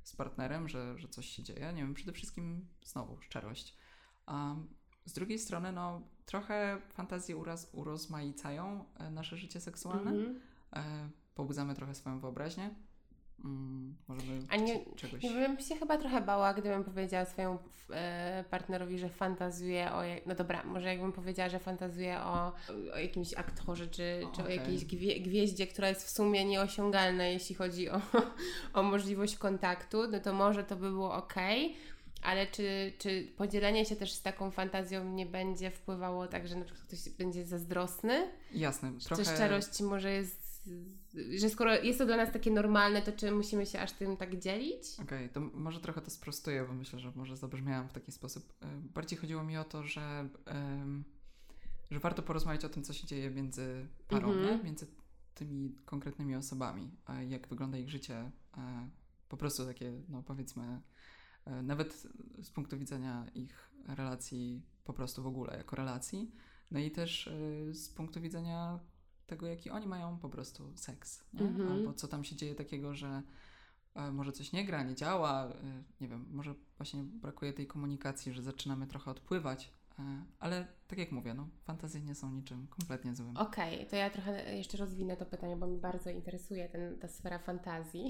z 0.03 0.15
partnerem, 0.15 0.69
że, 0.69 0.97
że 0.97 1.07
coś 1.07 1.25
się 1.25 1.43
dzieje. 1.43 1.73
Nie 1.73 1.81
wiem, 1.81 1.93
przede 1.93 2.11
wszystkim 2.11 2.67
znowu 2.85 3.21
szczerość. 3.21 3.77
A 4.25 4.55
z 5.05 5.13
drugiej 5.13 5.39
strony, 5.39 5.71
no, 5.71 6.01
trochę 6.25 6.81
fantazje 6.89 7.37
uraz, 7.37 7.69
urozmaicają 7.73 8.85
e, 8.99 9.11
nasze 9.11 9.37
życie 9.37 9.61
seksualne. 9.61 10.11
Mhm. 10.11 10.39
E, 10.75 11.09
pobudzamy 11.35 11.75
trochę 11.75 11.95
swoją 11.95 12.19
wyobraźnię. 12.19 12.69
Mm, 13.45 13.95
możemy 14.07 14.39
A 14.49 14.55
nie- 14.55 14.85
czegoś... 14.95 15.23
Ja 15.23 15.31
bym 15.33 15.59
się 15.59 15.75
chyba 15.75 15.97
trochę 15.97 16.21
bała, 16.21 16.53
gdybym 16.53 16.83
powiedziała 16.83 17.25
swojemu 17.25 17.59
e, 17.89 18.43
partnerowi, 18.49 18.99
że 18.99 19.09
fantazuje 19.09 19.91
o. 19.91 20.01
No 20.25 20.35
dobra, 20.35 20.63
może 20.63 20.87
jakbym 20.87 21.11
powiedziała, 21.11 21.49
że 21.49 21.59
fantazuje 21.59 22.19
o, 22.19 22.53
o 22.93 22.97
jakimś 22.97 23.33
aktorze, 23.33 23.87
czy, 23.87 24.21
czy 24.35 24.43
o 24.43 24.49
jakiejś 24.49 24.85
gwie, 24.85 25.19
gwieździe, 25.19 25.67
która 25.67 25.89
jest 25.89 26.03
w 26.05 26.09
sumie 26.09 26.45
nieosiągalna, 26.45 27.25
jeśli 27.25 27.55
chodzi 27.55 27.89
o, 27.89 28.01
o 28.73 28.83
możliwość 28.83 29.37
kontaktu, 29.37 30.07
no 30.11 30.19
to 30.19 30.33
może 30.33 30.63
to 30.63 30.75
by 30.75 30.89
było 30.89 31.13
ok. 31.13 31.35
Ale 32.23 32.47
czy, 32.47 32.93
czy 32.99 33.27
podzielenie 33.37 33.85
się 33.85 33.95
też 33.95 34.11
z 34.13 34.21
taką 34.21 34.51
fantazją 34.51 35.13
nie 35.13 35.25
będzie 35.25 35.71
wpływało 35.71 36.27
tak, 36.27 36.47
że 36.47 36.55
na 36.55 36.65
przykład 36.65 36.87
ktoś 36.87 37.09
będzie 37.09 37.45
zazdrosny? 37.45 38.27
Jasne, 38.51 38.91
trochę... 39.05 39.23
Czy 39.23 39.29
szczerość 39.31 39.81
może 39.81 40.11
jest. 40.11 40.51
Że 41.37 41.49
skoro 41.49 41.75
jest 41.75 41.99
to 41.99 42.05
dla 42.05 42.17
nas 42.17 42.31
takie 42.33 42.51
normalne, 42.51 43.01
to 43.01 43.11
czy 43.11 43.31
musimy 43.31 43.65
się 43.65 43.79
aż 43.79 43.91
tym 43.91 44.17
tak 44.17 44.39
dzielić? 44.39 44.83
Okej, 45.01 45.29
to 45.29 45.39
m- 45.39 45.51
może 45.53 45.79
trochę 45.79 46.01
to 46.01 46.11
sprostuję, 46.11 46.65
bo 46.67 46.73
myślę, 46.73 46.99
że 46.99 47.11
może 47.15 47.37
zabrzmiałam 47.37 47.89
w 47.89 47.93
taki 47.93 48.11
sposób. 48.11 48.53
E, 48.61 48.65
Bardziej 48.93 49.19
chodziło 49.19 49.43
mi 49.43 49.57
o 49.57 49.63
to, 49.63 49.83
że 49.83 50.29
że 51.91 51.99
warto 51.99 52.21
porozmawiać 52.23 52.65
o 52.65 52.69
tym, 52.69 52.83
co 52.83 52.93
się 52.93 53.07
dzieje 53.07 53.29
między 53.29 53.87
parą, 54.07 54.31
Mhm. 54.31 54.63
między 54.65 54.87
tymi 55.35 55.75
konkretnymi 55.85 56.35
osobami, 56.35 56.91
a 57.05 57.21
jak 57.23 57.47
wygląda 57.47 57.77
ich 57.77 57.89
życie, 57.89 58.31
e, 58.57 58.89
po 59.29 59.37
prostu 59.37 59.65
takie, 59.65 59.91
no 60.09 60.23
powiedzmy, 60.23 60.81
nawet 61.45 62.07
z 62.41 62.49
punktu 62.49 62.77
widzenia 62.77 63.25
ich 63.35 63.71
relacji 63.87 64.61
po 64.83 64.93
prostu 64.93 65.23
w 65.23 65.27
ogóle, 65.27 65.57
jako 65.57 65.75
relacji, 65.75 66.31
no 66.71 66.79
i 66.79 66.91
też 66.91 67.27
e, 67.27 67.73
z 67.73 67.89
punktu 67.89 68.21
widzenia 68.21 68.79
tego, 69.27 69.47
jaki 69.47 69.69
oni 69.69 69.87
mają 69.87 70.17
po 70.17 70.29
prostu 70.29 70.71
seks? 70.75 71.23
Mhm. 71.33 71.71
albo 71.71 71.93
co 71.93 72.07
tam 72.07 72.23
się 72.23 72.35
dzieje 72.35 72.55
takiego, 72.55 72.93
że 72.93 73.21
e, 73.95 74.11
może 74.11 74.31
coś 74.31 74.51
nie 74.51 74.65
gra, 74.65 74.83
nie 74.83 74.95
działa, 74.95 75.45
e, 75.45 75.83
nie 76.01 76.07
wiem, 76.07 76.25
może 76.31 76.55
właśnie 76.77 77.03
brakuje 77.03 77.53
tej 77.53 77.67
komunikacji, 77.67 78.33
że 78.33 78.41
zaczynamy 78.41 78.87
trochę 78.87 79.11
odpływać, 79.11 79.65
e, 79.65 79.80
ale 80.39 80.67
tak 80.87 80.99
jak 80.99 81.11
mówię, 81.11 81.33
no, 81.33 81.47
fantazje 81.63 82.01
nie 82.01 82.15
są 82.15 82.31
niczym 82.31 82.67
kompletnie 82.67 83.15
złym. 83.15 83.37
Okej, 83.37 83.87
to 83.87 83.95
ja 83.95 84.09
trochę 84.09 84.55
jeszcze 84.55 84.77
rozwinę 84.77 85.17
to 85.17 85.25
pytanie, 85.25 85.55
bo 85.55 85.67
mi 85.67 85.77
bardzo 85.77 86.09
interesuje 86.09 86.69
ten, 86.69 86.99
ta 86.99 87.07
sfera 87.07 87.39
fantazji. 87.39 88.09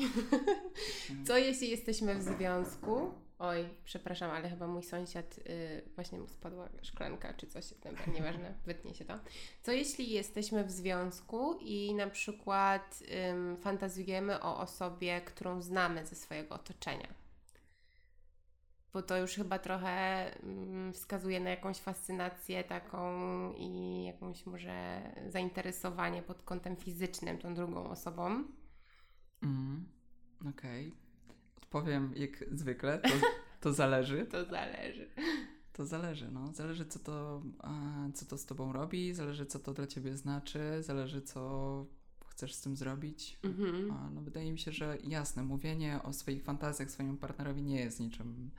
Co 1.28 1.38
jeśli 1.38 1.70
jesteśmy 1.70 2.16
w 2.16 2.22
związku? 2.22 3.12
Oj, 3.40 3.70
przepraszam, 3.84 4.32
ale 4.32 4.50
chyba 4.50 4.68
mój 4.68 4.84
sąsiad 4.84 5.38
y, 5.38 5.82
właśnie 5.96 6.20
mu 6.20 6.28
spadła 6.28 6.70
szklanka 6.82 7.34
czy 7.34 7.48
coś, 7.48 7.74
dobra, 7.84 8.06
nieważne, 8.14 8.54
wytnie 8.66 8.96
się 8.96 9.06
to. 9.06 9.20
Co 9.64 9.72
jeśli 9.72 10.12
jesteśmy 10.12 10.64
w 10.64 10.72
związku 10.72 11.58
i 11.62 11.94
na 11.94 12.10
przykład 12.10 13.04
ym, 13.30 13.58
fantazjujemy 13.58 14.42
o 14.42 14.60
osobie, 14.60 15.22
którą 15.22 15.62
znamy 15.62 16.06
ze 16.06 16.16
swojego 16.16 16.56
otoczenia? 16.56 17.21
Bo 18.94 19.02
to 19.02 19.18
już 19.18 19.32
chyba 19.32 19.60
trochę 19.60 20.26
mm, 20.44 20.94
wskazuje 20.94 21.40
na 21.40 21.50
jakąś 21.50 21.78
fascynację 21.78 22.64
taką 22.64 23.10
i 23.54 24.04
jakąś 24.04 24.46
może 24.46 25.02
zainteresowanie 25.28 26.22
pod 26.22 26.44
kątem 26.44 26.76
fizycznym 26.76 27.38
tą 27.38 27.54
drugą 27.54 27.90
osobą. 27.90 28.44
Mm, 29.44 29.86
Okej. 30.50 30.94
Odpowiem 31.58 32.14
jak 32.16 32.46
zwykle, 32.52 33.00
to, 33.00 33.10
to 33.60 33.74
zależy. 33.74 34.26
To 34.32 34.46
zależy. 34.46 35.10
To 35.74 35.86
zależy, 35.86 36.32
no. 36.32 36.54
Zależy, 36.54 36.86
co 36.86 37.00
to, 37.00 37.42
co 38.14 38.26
to 38.26 38.38
z 38.38 38.46
tobą 38.46 38.74
robi, 38.74 39.14
zależy, 39.14 39.46
co 39.46 39.60
to 39.60 39.74
dla 39.74 39.88
ciebie 39.88 40.18
znaczy, 40.18 40.84
zależy, 40.84 41.22
co 41.22 41.86
chcesz 42.28 42.54
z 42.54 42.62
tym 42.62 42.76
zrobić. 42.76 43.40
Mhm. 43.44 43.92
A, 43.92 44.10
no, 44.10 44.22
wydaje 44.22 44.52
mi 44.52 44.60
się, 44.60 44.72
że 44.72 44.98
jasne, 45.04 45.44
mówienie 45.44 46.00
o 46.04 46.14
swoich 46.14 46.44
fantazjach 46.44 46.92
swojemu 46.92 47.18
partnerowi 47.18 47.64
nie 47.64 47.80
jest 47.80 48.00
niczym, 48.00 48.52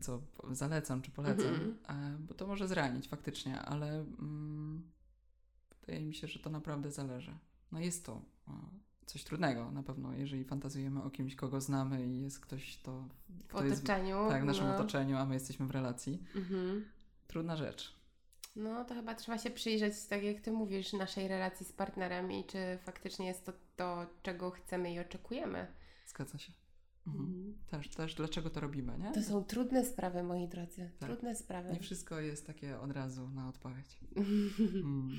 co 0.00 0.22
zalecam 0.50 1.02
czy 1.02 1.10
polecam, 1.10 1.46
Mhm. 1.46 1.78
e, 1.88 2.18
bo 2.18 2.34
to 2.34 2.46
może 2.46 2.68
zranić 2.68 3.08
faktycznie, 3.08 3.60
ale 3.60 3.88
mm, 4.00 4.90
wydaje 5.80 6.02
mi 6.06 6.14
się, 6.14 6.26
że 6.26 6.38
to 6.38 6.50
naprawdę 6.50 6.90
zależy. 6.90 7.34
No 7.72 7.80
jest 7.80 8.06
to 8.06 8.22
e, 8.48 8.52
coś 9.06 9.24
trudnego 9.24 9.70
na 9.70 9.82
pewno, 9.82 10.12
jeżeli 10.12 10.44
fantazjujemy 10.44 11.02
o 11.02 11.10
kimś, 11.10 11.34
kogo 11.34 11.60
znamy 11.60 12.06
i 12.06 12.20
jest 12.20 12.40
ktoś, 12.40 12.76
to, 12.76 13.08
W 13.28 13.46
kto 13.48 13.64
jest 13.64 13.78
otoczeniu. 13.84 14.28
tak, 14.28 14.42
w 14.42 14.46
naszym 14.46 14.66
no. 14.66 14.74
otoczeniu, 14.74 15.16
a 15.16 15.26
my 15.26 15.34
jesteśmy 15.34 15.66
w 15.66 15.70
relacji. 15.70 16.22
Mhm. 16.34 16.84
Trudna 17.26 17.56
rzecz. 17.56 18.00
No 18.56 18.84
to 18.84 18.94
chyba 18.94 19.14
trzeba 19.14 19.38
się 19.38 19.50
przyjrzeć, 19.50 19.94
tak 20.08 20.22
jak 20.22 20.40
Ty 20.40 20.52
mówisz, 20.52 20.92
naszej 20.92 21.28
relacji 21.28 21.66
z 21.66 21.72
partnerem 21.72 22.32
i 22.32 22.44
czy 22.44 22.58
faktycznie 22.84 23.26
jest 23.26 23.46
to 23.46 23.52
to, 23.76 24.06
czego 24.22 24.50
chcemy 24.50 24.92
i 24.92 24.98
oczekujemy. 25.00 25.66
Zgadza 26.06 26.38
się. 26.38 26.52
Mhm. 27.06 27.54
Też, 27.66 27.88
też 27.88 28.14
dlaczego 28.14 28.50
to 28.50 28.60
robimy, 28.60 28.98
nie? 28.98 29.12
To 29.12 29.22
są 29.22 29.44
trudne 29.44 29.84
sprawy, 29.84 30.22
moi 30.22 30.48
drodzy. 30.48 30.90
Tak. 30.98 31.08
Trudne 31.08 31.34
sprawy. 31.34 31.72
Nie 31.72 31.80
wszystko 31.80 32.20
jest 32.20 32.46
takie 32.46 32.80
od 32.80 32.90
razu 32.92 33.28
na 33.30 33.48
odpowiedź. 33.48 33.98
Mm. 34.84 35.18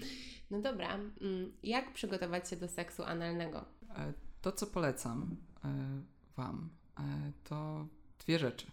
No 0.52 0.62
dobra, 0.62 0.94
mm, 0.96 1.52
jak 1.64 1.94
przygotować 1.94 2.50
się 2.50 2.56
do 2.56 2.68
seksu 2.68 3.04
analnego? 3.04 3.66
E, 3.96 4.14
To, 4.42 4.52
co 4.52 4.68
polecam 4.68 5.36
e, 5.66 6.02
Wam, 6.38 6.70
e, 7.00 7.32
to 7.44 7.88
dwie 8.20 8.40
rzeczy. 8.40 8.68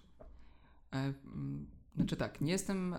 Mm, 0.93 1.67
Znaczy 1.97 2.17
tak, 2.17 2.41
nie 2.41 2.53
jestem, 2.53 2.95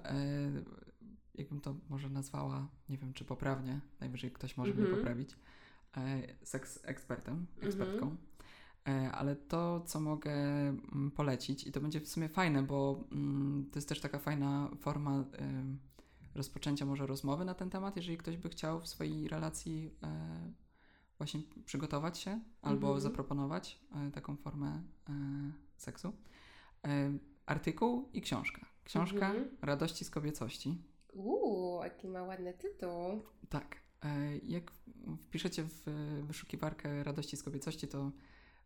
jakbym 1.36 1.62
to 1.62 1.76
może 1.90 2.10
nazwała, 2.10 2.68
nie 2.90 2.98
wiem 2.98 3.14
czy 3.14 3.26
poprawnie, 3.26 3.80
najwyżej 4.00 4.32
ktoś 4.32 4.58
może 4.58 4.74
mnie 4.74 4.82
Mhm. 4.82 4.98
poprawić, 5.00 5.36
seks 6.44 6.80
ekspertem, 6.84 7.46
ekspertką. 7.62 8.08
E, 8.08 8.16
Ale 9.14 9.36
to, 9.36 9.82
co 9.86 10.00
mogę 10.00 10.32
mm, 10.32 11.12
polecić, 11.16 11.68
i 11.68 11.72
to 11.72 11.82
będzie 11.82 12.00
w 12.02 12.08
sumie 12.08 12.30
fajne, 12.30 12.64
bo 12.64 13.04
mm, 13.12 13.70
to 13.72 13.78
jest 13.80 13.90
też 13.90 14.00
taka 14.00 14.20
fajna 14.20 14.70
forma 14.80 15.24
rozpoczęcia 16.36 16.86
może 16.86 17.08
rozmowy 17.08 17.46
na 17.46 17.54
ten 17.54 17.70
temat, 17.70 17.96
jeżeli 17.96 18.18
ktoś 18.18 18.38
by 18.38 18.50
chciał 18.50 18.82
w 18.82 18.88
swojej 18.88 19.28
relacji 19.28 19.92
e, 20.04 20.54
właśnie 21.18 21.42
przygotować 21.66 22.18
się 22.20 22.40
albo 22.62 22.88
Mhm. 22.88 23.02
zaproponować 23.02 23.80
e, 24.08 24.12
taką 24.12 24.36
formę 24.36 24.84
e, 25.10 25.14
seksu. 25.78 26.14
E, 26.88 27.14
artykuł 27.46 28.10
i 28.14 28.22
książka. 28.22 28.66
Książka 28.84 29.28
Mhm. 29.30 29.58
Radości 29.62 30.06
z 30.06 30.10
kobiecości. 30.10 30.82
Uuu, 31.14 31.84
jaki 31.84 32.08
ma 32.08 32.24
ładny 32.24 32.54
tytuł. 32.54 33.24
Tak. 33.50 33.78
E, 34.06 34.38
Jak 34.38 34.72
wpiszecie 35.22 35.64
w 35.64 35.88
e, 35.88 36.24
wyszukiwarkę 36.24 37.04
Radości 37.04 37.38
z 37.38 37.44
kobiecości, 37.44 37.88
to 37.88 38.12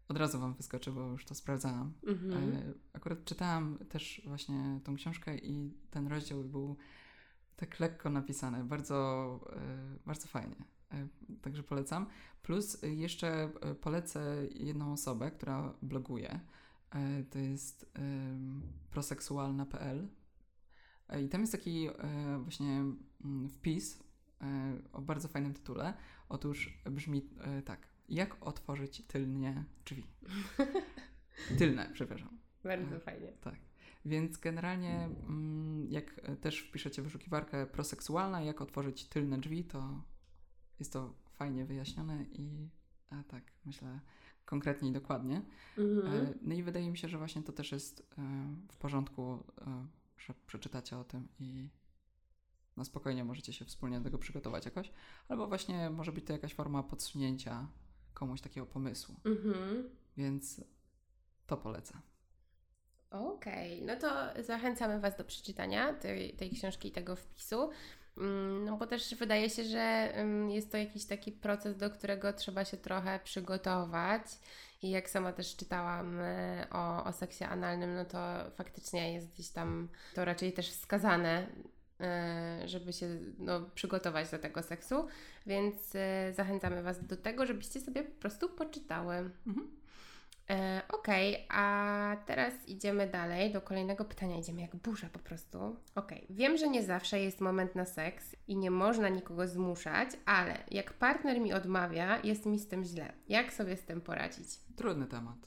od 0.07 0.17
razu 0.17 0.39
Wam 0.39 0.53
wyskoczy, 0.53 0.91
bo 0.91 1.07
już 1.07 1.25
to 1.25 1.36
sprawdzałam. 1.36 1.93
Mhm. 2.07 2.74
Akurat 2.93 3.25
czytałam 3.25 3.77
też 3.89 4.22
właśnie 4.25 4.79
tą 4.83 4.95
książkę 4.95 5.38
i 5.38 5.74
ten 5.91 6.07
rozdział 6.07 6.43
był 6.43 6.77
tak 7.55 7.79
lekko 7.79 8.10
napisany, 8.10 8.63
bardzo, 8.63 9.39
e, 9.55 9.98
bardzo 10.05 10.27
fajnie. 10.27 10.55
E, 10.91 11.07
Także 11.41 11.63
polecam. 11.63 12.05
Plus 12.41 12.77
jeszcze 12.81 13.51
e, 13.62 13.75
polecę 13.75 14.48
jedną 14.51 14.93
osobę, 14.93 15.31
która 15.31 15.74
bloguje. 15.81 16.39
To 17.29 17.39
jest 17.39 17.91
proseksualna.pl 18.91 20.07
i 21.24 21.29
tam 21.29 21.41
jest 21.41 21.53
taki 21.53 21.89
właśnie 22.43 22.83
mm, 23.25 23.50
wpis 23.50 24.03
o 24.91 25.01
bardzo 25.01 25.27
fajnym 25.27 25.53
tytule. 25.53 25.93
Otóż 26.29 26.81
brzmi 26.86 27.29
tak. 27.65 27.92
Jak 28.10 28.48
otworzyć 28.48 29.03
tylnie 29.07 29.63
drzwi? 29.86 30.03
Tylne, 31.60 31.89
przepraszam. 31.93 32.38
Bardzo 32.63 33.00
fajnie. 33.00 33.27
Tak. 33.41 33.55
Więc 34.05 34.38
generalnie, 34.38 35.10
mm, 35.27 35.88
jak 35.89 36.22
też 36.41 36.60
wpiszecie 36.60 37.01
w 37.01 37.05
wyszukiwarkę 37.05 37.65
proseksualna, 37.65 38.41
jak 38.41 38.62
otworzyć 38.62 39.05
tylne 39.05 39.38
drzwi, 39.38 39.63
to 39.63 40.03
jest 40.79 40.93
to 40.93 41.13
fajnie 41.33 41.65
wyjaśnione 41.65 42.24
i 42.24 42.69
a 43.10 43.24
tak, 43.24 43.43
myślę, 43.65 44.00
konkretnie 44.45 44.89
i 44.89 44.91
dokładnie. 44.91 45.41
Mhm. 45.77 46.25
E, 46.25 46.33
No 46.41 46.53
i 46.53 46.63
wydaje 46.63 46.91
mi 46.91 46.98
się, 46.98 47.07
że 47.07 47.17
właśnie 47.17 47.43
to 47.43 47.51
też 47.51 47.72
jest 47.72 48.00
e, 48.17 48.22
w 48.72 48.77
porządku, 48.77 49.43
e, 49.62 49.88
że 50.17 50.33
przeczytacie 50.48 50.98
o 50.98 51.03
tym 51.03 51.27
i 51.39 51.69
na 52.77 52.83
spokojnie 52.83 53.24
możecie 53.24 53.53
się 53.53 53.65
wspólnie 53.65 53.98
do 53.98 54.03
tego 54.03 54.17
przygotować 54.17 54.65
jakoś. 54.65 54.91
Albo 55.27 55.48
właśnie 55.48 55.89
może 55.89 56.12
być 56.12 56.25
to 56.25 56.33
jakaś 56.33 56.53
forma 56.53 56.83
podsunięcia 56.83 57.67
komuś 58.13 58.41
takiego 58.41 58.65
pomysłu. 58.65 59.15
Mhm. 59.25 59.89
Więc 60.17 60.62
to 61.48 61.58
polecam. 61.58 62.01
Okej, 63.12 63.82
no 63.82 63.96
to 63.96 64.10
zachęcamy 64.43 65.00
Was 65.00 65.17
do 65.17 65.24
przeczytania 65.24 65.93
tej, 65.93 66.34
tej 66.34 66.51
książki 66.51 66.88
i 66.88 66.91
tego 66.91 67.15
wpisu. 67.15 67.70
Mm, 68.17 68.65
No 68.65 68.77
bo 68.77 68.88
też 68.88 69.15
wydaje 69.15 69.50
się, 69.50 69.63
że 69.63 69.79
mm, 70.13 70.50
jest 70.51 70.72
to 70.72 70.77
jakiś 70.77 71.05
taki 71.05 71.32
proces, 71.32 71.77
do 71.77 71.89
którego 71.89 72.34
trzeba 72.34 72.65
się 72.65 72.77
trochę 72.77 73.20
przygotować. 73.24 74.22
I 74.82 74.89
jak 74.89 75.10
sama 75.10 75.34
też 75.34 75.55
czytałam 75.55 76.20
e, 76.20 76.67
o, 76.72 77.03
o 77.03 77.13
seksie 77.13 77.43
analnym, 77.43 77.96
no 77.96 78.05
to 78.05 78.17
faktycznie 78.55 79.13
jest 79.13 79.34
gdzieś 79.34 79.50
tam 79.50 79.89
to 80.13 80.25
raczej 80.25 80.53
też 80.53 80.70
wskazane, 80.70 81.48
żeby 82.65 82.93
się 82.93 83.07
no, 83.39 83.62
przygotować 83.75 84.29
do 84.31 84.39
tego 84.39 84.63
seksu. 84.63 85.07
Więc 85.45 85.95
e, 85.95 86.33
zachęcamy 86.33 86.83
Was 86.83 87.05
do 87.05 87.17
tego, 87.17 87.45
żebyście 87.45 87.81
sobie 87.81 88.03
po 88.03 88.21
prostu 88.21 88.50
poczytały. 88.50 89.15
Mhm. 89.47 89.71
E, 90.50 90.81
Okej, 90.93 91.45
a 91.50 92.17
teraz 92.25 92.53
idziemy 92.67 93.07
dalej 93.07 93.53
do 93.53 93.62
kolejnego 93.62 94.05
pytania. 94.05 94.38
Idziemy 94.38 94.62
jak 94.62 94.75
burza 94.75 95.09
po 95.09 95.19
prostu. 95.19 95.75
Okej, 95.95 96.27
wiem, 96.29 96.57
że 96.57 96.67
nie 96.67 96.83
zawsze 96.83 97.19
jest 97.19 97.41
moment 97.41 97.75
na 97.75 97.85
seks 97.85 98.35
i 98.47 98.57
nie 98.57 98.71
można 98.71 99.09
nikogo 99.09 99.47
zmuszać, 99.47 100.09
ale 100.25 100.57
jak 100.71 100.93
partner 100.93 101.39
mi 101.39 101.53
odmawia, 101.53 102.19
jest 102.23 102.45
mi 102.45 102.59
z 102.59 102.67
tym 102.67 102.83
źle. 102.83 103.13
Jak 103.27 103.53
sobie 103.53 103.77
z 103.77 103.83
tym 103.83 104.01
poradzić? 104.01 104.47
Trudny 104.75 105.07
temat. 105.07 105.38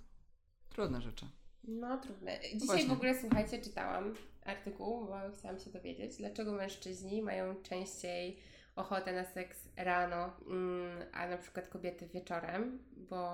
Trudne 0.69 1.03
rzeczy. 1.03 1.26
No 1.65 1.99
trudne. 1.99 2.41
Dzisiaj 2.41 2.67
Właśnie. 2.67 2.88
w 2.88 2.93
ogóle, 2.93 3.21
słuchajcie, 3.21 3.62
czytałam 3.62 4.15
artykuł, 4.47 5.07
bo 5.07 5.15
chciałam 5.38 5.59
się 5.59 5.71
dowiedzieć, 5.71 6.17
dlaczego 6.17 6.53
mężczyźni 6.53 7.23
mają 7.23 7.55
częściej 7.62 8.37
ochotę 8.76 9.12
na 9.12 9.25
seks 9.25 9.69
rano, 9.76 10.37
mm, 10.47 11.05
a 11.12 11.26
na 11.29 11.37
przykład 11.37 11.69
kobiety 11.69 12.07
wieczorem, 12.07 12.79
bo 12.97 13.31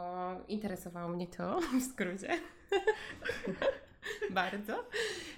interesowało 0.48 1.08
mnie 1.08 1.26
to 1.26 1.60
w 1.80 1.82
skrócie. 1.92 2.28
Bardzo. 4.30 4.84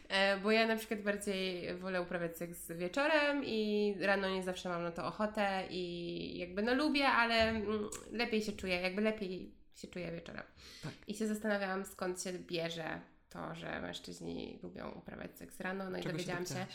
E, 0.08 0.36
bo 0.38 0.50
ja 0.50 0.66
na 0.66 0.76
przykład 0.76 1.00
bardziej 1.00 1.74
wolę 1.74 2.02
uprawiać 2.02 2.36
seks 2.36 2.72
wieczorem 2.72 3.44
i 3.44 3.94
rano 4.00 4.30
nie 4.30 4.42
zawsze 4.42 4.68
mam 4.68 4.82
na 4.82 4.90
to 4.90 5.06
ochotę 5.06 5.62
i 5.70 6.38
jakby 6.38 6.62
no 6.62 6.74
lubię, 6.74 7.06
ale 7.06 7.34
mm, 7.34 7.88
lepiej 8.12 8.42
się 8.42 8.52
czuję, 8.52 8.80
jakby 8.80 9.02
lepiej 9.02 9.54
się 9.74 9.88
czuję 9.88 10.12
wieczorem. 10.12 10.44
Tak. 10.82 10.92
I 11.06 11.14
się 11.14 11.26
zastanawiałam 11.26 11.84
skąd 11.84 12.22
się 12.22 12.32
bierze 12.32 13.00
to, 13.34 13.54
że 13.54 13.80
mężczyźni 13.80 14.58
lubią 14.62 14.90
uprawiać 14.90 15.36
seks 15.36 15.60
rano, 15.60 15.90
no 15.90 15.98
i 15.98 16.02
Czego 16.02 16.12
dowiedziałam 16.12 16.42
się, 16.42 16.48
dowiedziałaś? 16.54 16.74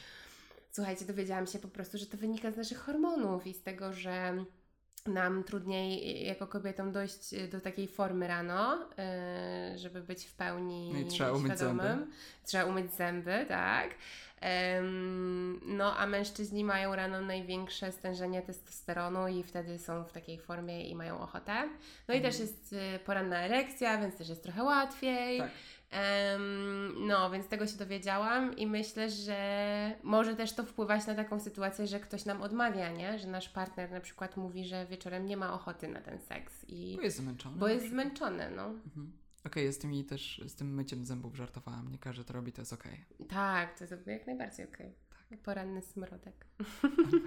Słuchajcie, 0.72 1.06
dowiedziałam 1.06 1.48
się 1.48 1.60
po 1.60 1.68
prostu, 1.68 1.98
że 1.98 2.06
to 2.06 2.18
wynika 2.18 2.52
z 2.52 2.58
naszych 2.58 2.78
hormonów 2.78 3.48
i 3.48 3.54
z 3.54 3.64
tego, 3.64 3.94
że 3.94 4.44
nam 5.06 5.44
trudniej 5.44 6.26
jako 6.26 6.48
kobietom 6.48 6.92
dojść 6.92 7.36
do 7.52 7.62
takiej 7.62 7.88
formy 7.88 8.28
rano, 8.28 8.90
yy, 9.72 9.78
żeby 9.78 10.02
być 10.02 10.26
w 10.26 10.34
pełni 10.34 10.92
No 10.94 11.00
i 11.00 11.06
trzeba 11.06 11.32
umyć 11.32 11.54
świadomym. 11.54 12.12
Trzeba 12.46 12.66
umyć 12.66 12.94
zęby, 12.94 13.46
tak. 13.48 13.90
No, 15.66 15.98
a 15.98 16.08
mężczyźni 16.08 16.64
mają 16.64 16.96
rano 16.96 17.22
największe 17.22 17.92
stężenie 17.92 18.42
testosteronu 18.42 19.28
i 19.28 19.44
wtedy 19.44 19.80
są 19.80 20.04
w 20.04 20.12
takiej 20.12 20.40
formie 20.40 20.90
i 20.90 20.96
mają 20.96 21.20
ochotę. 21.20 21.70
No 22.08 22.14
i 22.14 22.18
Mhm. 22.18 22.24
też 22.24 22.40
jest 22.40 22.74
y, 22.74 23.00
poranna 23.06 23.38
erekcja, 23.40 23.98
więc 23.98 24.18
też 24.18 24.30
jest 24.30 24.44
trochę 24.44 24.64
łatwiej. 24.64 25.38
Tak. 25.40 25.52
No, 27.08 27.30
więc 27.32 27.48
tego 27.48 27.68
się 27.68 27.78
dowiedziałam 27.78 28.58
i 28.58 28.68
myślę, 28.68 29.10
że 29.10 29.96
może 30.04 30.36
też 30.36 30.54
to 30.54 30.64
wpływać 30.64 31.08
na 31.08 31.16
taką 31.16 31.40
sytuację, 31.40 31.88
że 31.88 32.00
ktoś 32.00 32.26
nam 32.26 32.42
odmawia, 32.42 32.92
nie? 32.92 33.20
Że 33.20 33.28
nasz 33.28 33.50
partner 33.50 33.92
na 33.92 34.00
przykład 34.02 34.38
mówi, 34.38 34.66
że 34.66 34.86
wieczorem 34.86 35.26
nie 35.26 35.38
ma 35.38 35.54
ochoty 35.54 35.88
na 35.88 36.02
ten 36.02 36.20
seks 36.20 36.66
i 36.68 36.96
Bo 36.98 37.02
jest 37.02 37.18
zmęczony. 37.18 37.58
bo 37.58 37.68
jest 37.68 37.90
zmęczony, 37.90 38.50
no. 38.56 38.66
Mhm. 38.66 39.12
Okej, 39.46 39.66
jest 39.66 39.82
tymi 39.82 40.06
też 40.06 40.42
z 40.48 40.56
tym 40.56 40.74
myciem 40.74 41.06
zębów 41.06 41.36
żartowałam. 41.36 41.92
Nie 41.92 41.98
każdy 41.98 42.24
to 42.24 42.34
robi, 42.34 42.52
to 42.52 42.62
jest 42.62 42.74
okej. 42.74 43.06
Tak, 43.30 43.78
to 43.78 43.84
jest 43.84 44.08
jak 44.08 44.28
najbardziej 44.28 44.68
okej. 44.68 44.96
Poranny 45.44 45.82
smrodek. 45.82 46.46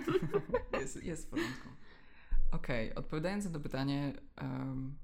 Jest, 0.81 1.05
jest 1.05 1.27
w 1.27 1.31
porządku. 1.31 1.69
Okej, 2.53 2.95
odpowiadając 2.95 3.45
na 3.45 3.51
to 3.51 3.61
pytanie, 3.61 4.13
em, 4.37 4.95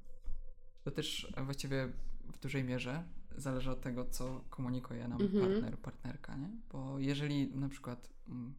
to 0.85 0.91
też 0.91 1.33
właściwie 1.37 1.89
w 2.33 2.39
dużej 2.39 2.65
mierze 2.65 3.05
zależy 3.41 3.71
od 3.71 3.81
tego, 3.81 4.05
co 4.05 4.45
komunikuje 4.51 5.09
nam 5.09 5.23
Mhm. 5.23 5.51
partner, 5.51 5.79
partnerka, 5.79 6.37
nie? 6.37 6.49
Bo 6.73 6.99
jeżeli 6.99 7.57
na 7.57 7.69
przykład 7.69 8.11
mm, 8.29 8.55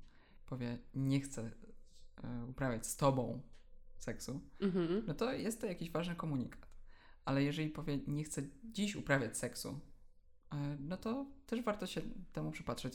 powie, 0.46 0.78
nie 0.96 1.22
chcę 1.22 1.52
e, 2.24 2.46
uprawiać 2.46 2.88
z 2.88 2.96
tobą 2.98 3.42
seksu, 3.98 4.42
Mhm. 4.62 5.04
no 5.08 5.14
to 5.14 5.34
jest 5.34 5.62
to 5.62 5.68
jakiś 5.68 5.92
ważny 5.92 6.16
komunikat. 6.16 6.70
Ale 7.26 7.44
jeżeli 7.44 7.70
powie, 7.70 8.00
nie 8.08 8.24
chcę 8.24 8.42
dziś 8.64 8.96
uprawiać 8.96 9.38
seksu, 9.38 9.80
e, 10.54 10.78
no 10.80 10.98
to 10.98 11.26
też 11.46 11.62
warto 11.62 11.88
się 11.88 12.02
temu 12.34 12.52
przypatrzeć. 12.52 12.94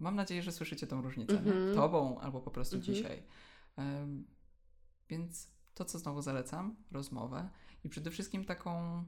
Mam 0.00 0.16
nadzieję, 0.16 0.42
że 0.42 0.52
słyszycie 0.52 0.86
tą 0.86 1.02
różnicę. 1.02 1.38
Mhm. 1.38 1.74
Tobą 1.74 2.20
albo 2.20 2.40
po 2.40 2.50
prostu 2.50 2.76
Mhm. 2.76 2.94
dzisiaj. 2.94 3.22
Em, 3.76 4.24
Więc 5.10 5.50
to, 5.74 5.84
co 5.84 5.98
znowu 5.98 6.22
zalecam, 6.22 6.76
rozmowę 6.90 7.48
i 7.84 7.88
przede 7.88 8.10
wszystkim 8.10 8.44
taką, 8.44 9.04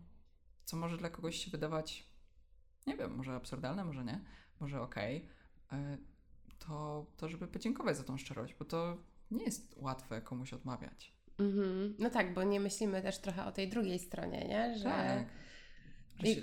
co 0.71 0.77
może 0.77 0.97
dla 0.97 1.11
kogoś 1.11 1.45
się 1.45 1.51
wydawać, 1.51 2.07
nie 2.87 2.97
wiem, 2.97 3.15
może 3.17 3.35
absurdalne, 3.35 3.85
może 3.85 4.05
nie, 4.05 4.21
może 4.61 4.83
okej, 4.83 5.29
e, 5.73 5.99
to, 6.59 7.07
to 7.17 7.29
żeby 7.29 7.49
podziękować 7.49 7.97
za 7.97 8.05
tą 8.05 8.19
szczerość, 8.19 8.55
bo 8.59 8.65
to 8.65 8.97
nie 9.31 9.45
jest 9.45 9.75
łatwe 9.77 10.21
komuś 10.21 10.53
odmawiać. 10.53 11.15
Mhm. 11.39 11.95
No 11.99 12.11
tak, 12.11 12.35
bo 12.35 12.43
nie 12.43 12.61
myślimy 12.61 13.03
też 13.03 13.19
trochę 13.19 13.45
o 13.45 13.53
tej 13.53 13.69
drugiej 13.69 13.99
stronie, 13.99 14.49
nie? 14.49 14.79
Że... 14.79 14.85
Tak. 14.85 15.27
Że 16.19 16.27
się, 16.27 16.43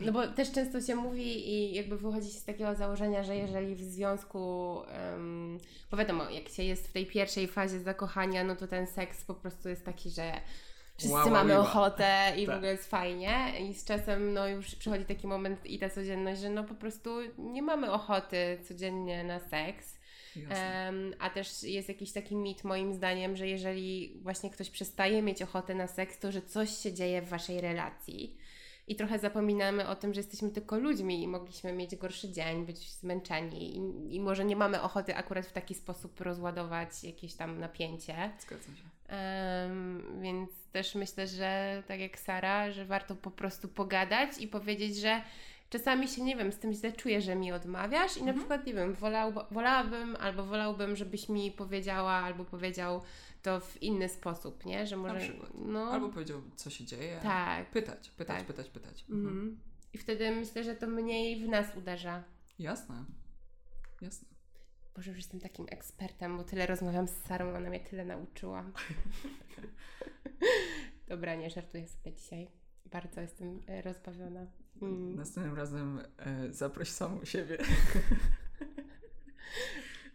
No 0.00 0.12
bo 0.12 0.28
też 0.28 0.52
często 0.52 0.80
się 0.80 0.94
mówi 0.94 1.50
i 1.50 1.74
jakby 1.74 1.98
wychodzi 1.98 2.32
się 2.32 2.38
z 2.38 2.44
takiego 2.44 2.74
założenia, 2.74 3.22
że 3.22 3.36
jeżeli 3.36 3.74
w 3.74 3.80
związku, 3.80 4.82
em, 4.88 5.58
bo 5.90 5.96
wiadomo, 5.96 6.30
jak 6.30 6.48
się 6.48 6.62
jest 6.62 6.88
w 6.88 6.92
tej 6.92 7.06
pierwszej 7.06 7.48
fazie 7.48 7.80
zakochania, 7.80 8.44
no 8.44 8.56
to 8.56 8.66
ten 8.66 8.86
seks 8.86 9.24
po 9.24 9.34
prostu 9.34 9.68
jest 9.68 9.84
taki, 9.84 10.10
że 10.10 10.32
wszyscy 10.98 11.14
ła, 11.14 11.30
mamy 11.30 11.54
ła. 11.54 11.60
ochotę 11.60 12.32
i 12.36 12.44
w 12.44 12.46
Tak. 12.46 12.56
ogóle 12.56 12.72
jest 12.72 12.90
fajnie 12.90 13.52
i 13.70 13.74
z 13.74 13.84
czasem 13.84 14.32
no 14.32 14.48
już 14.48 14.74
przychodzi 14.74 15.04
taki 15.04 15.26
moment 15.26 15.66
i 15.66 15.78
ta 15.78 15.90
codzienność, 15.90 16.40
że 16.40 16.50
no 16.50 16.64
po 16.64 16.74
prostu 16.74 17.10
nie 17.38 17.62
mamy 17.62 17.92
ochoty 17.92 18.58
codziennie 18.68 19.24
na 19.24 19.40
seks. 19.40 19.96
Em, 20.50 21.14
a 21.18 21.30
też 21.30 21.62
jest 21.62 21.88
jakiś 21.88 22.12
taki 22.12 22.36
mit 22.36 22.64
moim 22.64 22.94
zdaniem, 22.94 23.36
że 23.36 23.48
jeżeli 23.48 24.18
właśnie 24.22 24.50
ktoś 24.50 24.70
przestaje 24.70 25.22
mieć 25.22 25.42
ochotę 25.42 25.74
na 25.74 25.86
seks, 25.86 26.18
to 26.18 26.32
że 26.32 26.42
coś 26.42 26.70
się 26.70 26.92
dzieje 26.92 27.22
w 27.22 27.28
waszej 27.28 27.60
relacji. 27.60 28.36
I 28.88 28.96
trochę 28.96 29.18
zapominamy 29.18 29.88
o 29.88 29.96
tym, 29.96 30.14
że 30.14 30.20
jesteśmy 30.20 30.50
tylko 30.50 30.78
ludźmi 30.78 31.22
i 31.22 31.28
mogliśmy 31.28 31.72
mieć 31.72 31.96
gorszy 31.96 32.32
dzień, 32.32 32.66
być 32.66 32.92
zmęczeni 32.92 33.76
i, 33.76 33.80
i 34.14 34.20
może 34.20 34.44
nie 34.44 34.56
mamy 34.56 34.82
ochoty 34.82 35.16
akurat 35.16 35.46
w 35.46 35.52
taki 35.52 35.74
sposób 35.74 36.20
rozładować 36.20 37.04
jakieś 37.04 37.34
tam 37.34 37.58
napięcie. 37.60 38.30
Zgadzam 38.40 38.76
się. 38.76 38.95
Więc 40.20 40.50
też 40.72 40.94
myślę, 40.94 41.26
że 41.26 41.82
tak 41.86 42.00
jak 42.00 42.18
Sara, 42.18 42.70
że 42.70 42.84
warto 42.84 43.16
po 43.16 43.30
prostu 43.30 43.68
pogadać 43.68 44.38
i 44.40 44.48
powiedzieć, 44.48 44.96
że 44.96 45.22
czasami 45.70 46.08
się, 46.08 46.22
nie 46.22 46.36
wiem, 46.36 46.52
z 46.52 46.58
tym 46.58 46.72
źle 46.72 46.92
czuję, 46.92 47.20
że 47.20 47.36
mi 47.36 47.52
odmawiasz 47.52 48.16
i 48.16 48.20
na 48.22 48.26
Mhm. 48.30 48.38
przykład, 48.38 48.66
nie 48.66 48.74
wiem, 48.74 48.94
wolał, 48.94 49.32
wolałabym 49.50 50.16
albo 50.20 50.44
wolałbym, 50.46 50.96
żebyś 50.96 51.28
mi 51.28 51.50
powiedziała 51.52 52.12
albo 52.12 52.44
powiedział 52.44 53.02
to 53.42 53.60
w 53.60 53.82
inny 53.82 54.08
sposób, 54.08 54.64
nie? 54.66 54.86
Że 54.86 54.96
może, 54.96 55.18
przykład. 55.18 55.50
no, 55.54 55.90
Albo 55.90 56.08
powiedział, 56.08 56.42
co 56.56 56.70
się 56.70 56.84
dzieje. 56.84 57.20
tak. 57.22 57.70
Pytać, 57.70 58.10
pytać, 58.10 58.36
Tak. 58.38 58.46
pytać, 58.46 58.68
pytać. 58.70 59.04
Mhm. 59.10 59.28
Mhm. 59.28 59.60
I 59.92 59.98
wtedy 59.98 60.30
myślę, 60.30 60.64
że 60.64 60.74
to 60.74 60.86
mniej 60.86 61.44
w 61.44 61.48
nas 61.48 61.66
uderza. 61.76 62.22
Jasne. 62.58 63.04
Jasne. 64.00 64.28
Boże, 64.96 65.10
już 65.10 65.18
jestem 65.18 65.40
takim 65.40 65.66
ekspertem, 65.70 66.36
bo 66.36 66.44
tyle 66.44 66.66
rozmawiam 66.66 67.08
z 67.08 67.16
Sarą, 67.16 67.54
ona 67.54 67.70
mnie 67.70 67.80
tyle 67.80 68.04
nauczyła. 68.04 68.64
Dobra, 71.08 71.34
nie 71.34 71.50
żartuję 71.50 71.88
sobie 71.88 72.12
dzisiaj. 72.12 72.50
Bardzo 72.84 73.20
jestem 73.20 73.62
e, 73.66 73.82
rozbawiona. 73.82 74.46
Mm. 74.82 75.16
Następnym 75.16 75.56
razem 75.56 76.00
e, 76.18 76.52
zaproś 76.52 76.90
samą 76.90 77.24
siebie. 77.24 77.58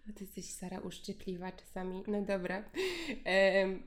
No 0.07 0.13
ty 0.13 0.23
jesteś 0.23 0.45
Sara 0.45 0.79
uszczypliwa 0.79 1.51
czasami. 1.51 2.03
No 2.07 2.21
dobra. 2.21 2.63
Em, 3.23 3.83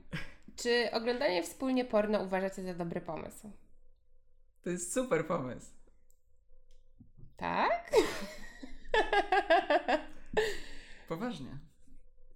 czy 0.56 0.88
oglądanie 0.92 1.42
wspólnie 1.42 1.84
porno 1.84 2.22
uważacie 2.22 2.62
za 2.62 2.74
dobry 2.74 3.00
pomysł? 3.00 3.50
To 4.62 4.70
jest 4.70 4.92
super 4.92 5.26
pomysł. 5.26 5.70
Tak? 7.36 7.90
Poważnie. 11.18 11.58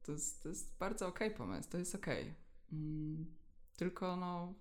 To 0.02 0.12
jest, 0.12 0.42
to 0.42 0.48
jest 0.48 0.78
bardzo 0.78 1.06
okej 1.08 1.30
pomysł. 1.30 1.70
To 1.70 1.78
jest 1.78 1.94
okej. 1.94 2.34
Mm, 2.72 3.26
tylko 3.76 4.16
no, 4.16 4.54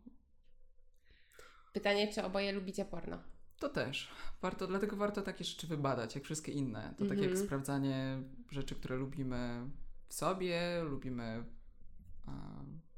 Pytanie, 1.73 2.13
czy 2.13 2.23
oboje 2.23 2.51
lubicie 2.51 2.85
porno? 2.85 3.17
to 3.59 3.69
też. 3.69 4.11
Warto, 4.41 4.67
dlatego 4.67 4.95
warto 4.95 5.21
takie 5.21 5.43
rzeczy 5.43 5.67
wybadać, 5.67 6.15
jak 6.15 6.23
wszystkie 6.23 6.51
inne. 6.51 6.93
To 6.97 7.05
tak 7.05 7.17
jak 7.17 7.27
Mhm. 7.27 7.45
sprawdzanie 7.45 8.23
rzeczy, 8.51 8.75
które 8.75 8.95
lubimy 8.95 9.69
w 10.07 10.13
sobie, 10.13 10.83
lubimy 10.83 11.43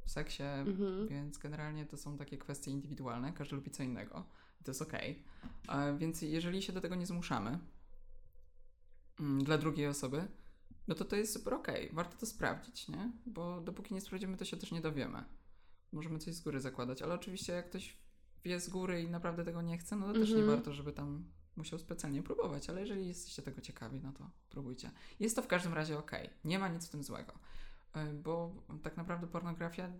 w 0.05 0.11
seksie, 0.11 0.43
Mhm. 0.43 1.07
Więc 1.07 1.37
generalnie 1.37 1.85
to 1.85 1.97
są 1.97 2.17
takie 2.17 2.37
kwestie 2.37 2.71
indywidualne, 2.71 3.33
każdy 3.33 3.55
lubi 3.55 3.71
co 3.71 3.83
innego 3.83 4.25
i 4.61 4.63
to 4.63 4.71
jest 4.71 4.81
okej. 4.81 5.23
A 5.67 5.91
Więc 5.93 6.21
jeżeli 6.21 6.61
się 6.61 6.73
do 6.73 6.81
tego 6.81 6.95
nie 6.95 7.05
zmuszamy 7.05 7.59
mm, 9.19 9.43
dla 9.43 9.57
drugiej 9.57 9.87
osoby, 9.87 10.27
no 10.89 10.95
to 10.95 11.05
to 11.05 11.15
jest 11.15 11.33
super 11.33 11.53
okej. 11.53 11.89
Warto 11.93 12.17
to 12.17 12.25
sprawdzić, 12.25 12.87
nie? 12.87 13.11
Bo 13.25 13.61
dopóki 13.61 13.93
nie 13.93 14.01
sprawdzimy, 14.01 14.37
to 14.37 14.45
się 14.45 14.57
też 14.57 14.71
nie 14.71 14.81
dowiemy. 14.81 15.23
Możemy 15.91 16.19
coś 16.19 16.33
z 16.33 16.41
góry 16.41 16.59
zakładać, 16.59 17.01
ale 17.01 17.13
oczywiście 17.15 17.53
jak 17.53 17.69
ktoś 17.69 17.97
wie 18.43 18.59
z 18.59 18.69
góry 18.69 19.01
i 19.01 19.09
naprawdę 19.09 19.45
tego 19.45 19.61
nie 19.61 19.77
chce, 19.77 19.95
no 19.95 20.07
to 20.07 20.13
też 20.13 20.29
nie 20.29 20.35
Mhm. 20.35 20.55
warto, 20.57 20.73
żeby 20.73 20.93
tam 20.93 21.23
musiał 21.55 21.79
specjalnie 21.79 22.23
próbować, 22.23 22.69
ale 22.69 22.81
jeżeli 22.81 23.07
jesteście 23.07 23.41
tego 23.41 23.61
ciekawi, 23.61 24.01
no 24.03 24.11
to 24.13 24.29
próbujcie. 24.49 24.91
Jest 25.19 25.35
to 25.35 25.41
w 25.41 25.47
każdym 25.47 25.73
razie 25.73 25.97
okej. 25.99 26.29
Nie 26.43 26.59
ma 26.59 26.67
nic 26.67 26.87
w 26.87 26.89
tym 26.89 27.03
złego. 27.03 27.33
Y, 27.97 28.13
Bo 28.13 28.63
tak 28.83 28.97
naprawdę 28.97 29.27
pornografia 29.27 29.91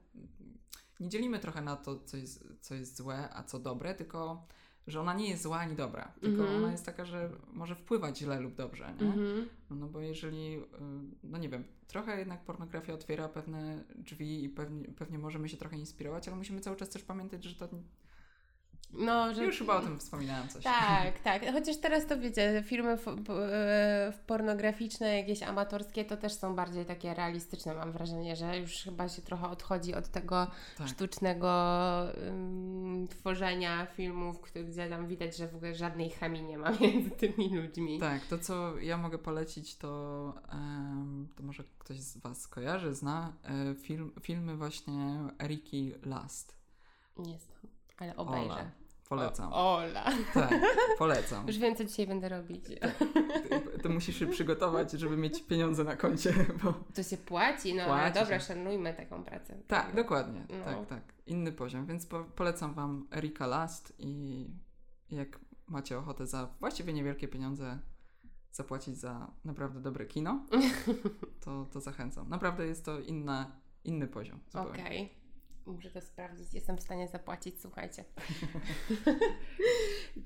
nie 0.99 1.09
dzielimy 1.09 1.39
trochę 1.39 1.61
na 1.61 1.75
to, 1.75 1.99
co 1.99 2.17
jest, 2.17 2.43
co 2.61 2.75
jest 2.75 2.97
złe, 2.97 3.29
a 3.33 3.43
co 3.43 3.59
dobre, 3.59 3.95
tylko 3.95 4.47
że 4.91 5.01
ona 5.01 5.13
nie 5.13 5.29
jest 5.29 5.43
zła 5.43 5.57
ani 5.57 5.75
dobra. 5.75 6.11
Tylko 6.21 6.41
Mhm. 6.41 6.63
ona 6.63 6.71
jest 6.71 6.85
taka, 6.85 7.05
że 7.05 7.29
może 7.53 7.75
wpływać 7.75 8.17
źle 8.17 8.39
lub 8.39 8.55
dobrze, 8.55 8.93
nie? 9.01 9.07
Mhm. 9.07 9.49
No 9.69 9.87
bo 9.87 9.99
jeżeli, 10.01 10.55
y, 10.57 10.63
no 11.23 11.37
nie 11.37 11.49
wiem, 11.49 11.63
trochę 11.87 12.19
jednak 12.19 12.43
pornografia 12.43 12.93
otwiera 12.93 13.29
pewne 13.29 13.83
drzwi 13.95 14.43
i 14.43 14.49
pewnie, 14.49 14.85
pewnie 14.85 15.19
możemy 15.19 15.49
się 15.49 15.57
trochę 15.57 15.77
inspirować, 15.77 16.27
ale 16.27 16.37
musimy 16.37 16.61
cały 16.61 16.77
czas 16.77 16.89
też 16.89 17.03
pamiętać, 17.03 17.43
że 17.43 17.55
to 17.55 17.67
No, 18.93 19.33
że... 19.33 19.45
Już 19.45 19.57
chyba 19.59 19.75
o 19.75 19.81
tym 19.81 19.99
wspominałam 19.99 20.49
coś. 20.49 20.63
Tak, 20.63 21.19
tak. 21.19 21.51
Chociaż 21.51 21.77
teraz 21.77 22.05
to 22.07 22.19
wiecie, 22.19 22.63
filmy 22.65 22.97
e, 23.29 24.13
pornograficzne, 24.27 25.17
jakieś 25.17 25.43
amatorskie, 25.43 26.05
to 26.05 26.17
też 26.17 26.33
są 26.33 26.55
bardziej 26.55 26.85
takie 26.85 27.13
realistyczne, 27.13 27.73
mam 27.73 27.91
wrażenie, 27.91 28.35
że 28.35 28.59
już 28.59 28.73
chyba 28.73 29.09
się 29.09 29.21
trochę 29.21 29.47
odchodzi 29.49 29.93
od 29.95 30.07
tego 30.07 30.47
Tak. 30.77 30.87
sztucznego 30.87 31.49
ym, 32.27 33.07
tworzenia 33.09 33.85
filmów, 33.85 34.37
gdzie 34.69 34.89
tam 34.89 35.07
widać, 35.07 35.37
że 35.37 35.47
w 35.47 35.55
ogóle 35.55 35.75
żadnej 35.75 36.09
chemii 36.09 36.43
nie 36.43 36.57
ma 36.57 36.71
między 36.81 37.11
tymi 37.11 37.55
ludźmi. 37.55 37.99
Tak, 37.99 38.25
to 38.25 38.37
co 38.39 38.77
ja 38.77 38.97
mogę 38.97 39.17
polecić, 39.17 39.77
to, 39.77 40.33
em, 40.51 41.27
to 41.35 41.43
może 41.43 41.63
ktoś 41.79 41.99
z 41.99 42.17
Was 42.17 42.47
kojarzy, 42.47 42.93
zna 42.95 43.33
e, 43.43 43.75
film, 43.75 44.11
filmy 44.21 44.57
właśnie 44.57 45.17
Eriki 45.39 45.93
Last. 46.05 46.59
Nie 47.17 47.39
znam, 47.39 47.68
ale 48.01 48.15
obejrzę. 48.15 48.53
Ola. 48.53 48.71
Polecam. 49.09 49.53
O, 49.53 49.75
Ola. 49.77 50.05
Tak, 50.33 50.53
polecam. 50.97 51.47
Już 51.47 51.57
wiem, 51.57 51.75
co 51.75 51.85
dzisiaj 51.85 52.07
będę 52.07 52.29
robić. 52.29 52.65
Ty, 52.65 52.79
ty 53.83 53.89
musisz 53.89 54.19
się 54.19 54.27
przygotować, 54.27 54.91
żeby 54.91 55.17
mieć 55.17 55.43
pieniądze 55.43 55.83
na 55.83 55.95
koncie, 55.95 56.33
bo... 56.63 56.73
To 56.93 57.03
się 57.03 57.17
płaci, 57.17 57.73
no 57.75 57.83
ale 57.83 58.01
Płaci 58.01 58.19
dobra, 58.19 58.39
się. 58.39 58.45
szanujmy 58.45 58.93
taką 58.93 59.23
pracę. 59.23 59.57
Tak, 59.67 59.95
dokładnie. 59.95 60.45
No. 60.49 60.65
Tak, 60.65 60.85
tak. 60.87 61.13
Inny 61.25 61.51
poziom, 61.51 61.85
więc 61.85 62.05
po, 62.05 62.23
polecam 62.23 62.73
Wam 62.73 63.07
Erika 63.15 63.47
Last 63.47 63.93
i 63.97 64.45
jak 65.11 65.39
macie 65.67 65.97
ochotę 65.97 66.27
za 66.27 66.49
właściwie 66.59 66.93
niewielkie 66.93 67.27
pieniądze 67.27 67.79
zapłacić 68.51 68.97
za 68.97 69.31
naprawdę 69.45 69.79
dobre 69.79 70.05
kino, 70.05 70.45
to, 71.45 71.65
to 71.71 71.81
zachęcam. 71.81 72.29
Naprawdę 72.29 72.65
jest 72.67 72.85
to 72.85 72.99
inna, 72.99 73.51
inny 73.83 74.07
poziom. 74.07 74.39
Okej. 74.53 75.18
Muszę 75.65 75.89
to 75.91 76.01
sprawdzić. 76.01 76.53
Jestem 76.53 76.77
w 76.77 76.81
stanie 76.81 77.07
zapłacić, 77.07 77.61
słuchajcie. 77.61 78.03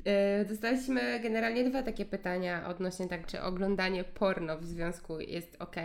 E, 0.05 0.45
Dostaliśmy 0.45 1.19
generalnie 1.19 1.69
dwa 1.69 1.83
takie 1.83 2.05
pytania 2.05 2.67
odnośnie 2.67 3.07
tak, 3.07 3.27
czy 3.27 3.41
oglądanie 3.41 4.03
porno 4.03 4.57
w 4.57 4.65
związku 4.65 5.19
jest 5.19 5.55
ok, 5.59 5.75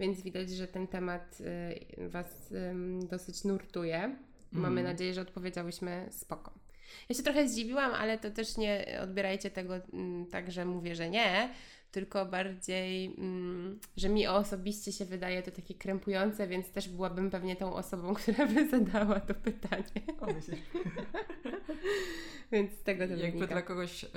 więc 0.00 0.22
widać, 0.22 0.50
że 0.50 0.68
ten 0.68 0.86
temat 0.86 1.38
e, 1.98 2.08
Was 2.08 2.54
dosyć 3.10 3.44
nurtuje. 3.44 4.16
Mamy 4.52 4.80
Mm. 4.80 4.92
nadzieję, 4.92 5.14
że 5.14 5.20
odpowiedziałyśmy 5.20 6.06
spoko. 6.10 6.52
Ja 7.08 7.14
się 7.16 7.22
trochę 7.22 7.48
zdziwiłam, 7.48 7.94
ale 7.94 8.18
to 8.18 8.30
też 8.30 8.56
nie 8.56 9.00
odbierajcie 9.02 9.50
tego 9.50 9.74
mm, 9.76 10.26
tak, 10.26 10.50
że 10.50 10.64
mówię, 10.64 10.94
że 10.94 11.10
nie, 11.10 11.48
tylko 11.92 12.26
bardziej, 12.26 13.14
mm, 13.18 13.80
że 13.96 14.08
mi 14.08 14.26
osobiście 14.26 14.92
się 14.92 15.04
wydaje 15.04 15.42
to 15.42 15.50
takie 15.50 15.74
krępujące, 15.74 16.48
więc 16.48 16.70
też 16.70 16.88
byłabym 16.88 17.30
pewnie 17.30 17.56
tą 17.56 17.74
osobą, 17.74 18.14
która 18.22 18.46
by 18.46 18.68
zadała 18.68 19.20
to 19.20 19.34
pytanie. 19.34 19.84
O, 20.20 20.26
myślisz? 20.26 20.60
Więc 22.52 22.72
z 22.72 22.82
tego 22.82 23.04
to 23.06 23.10
Jakby 23.10 23.26
wynika. 23.26 23.46
dla 23.46 23.62
kogoś 23.62 24.04
y, 24.04 24.08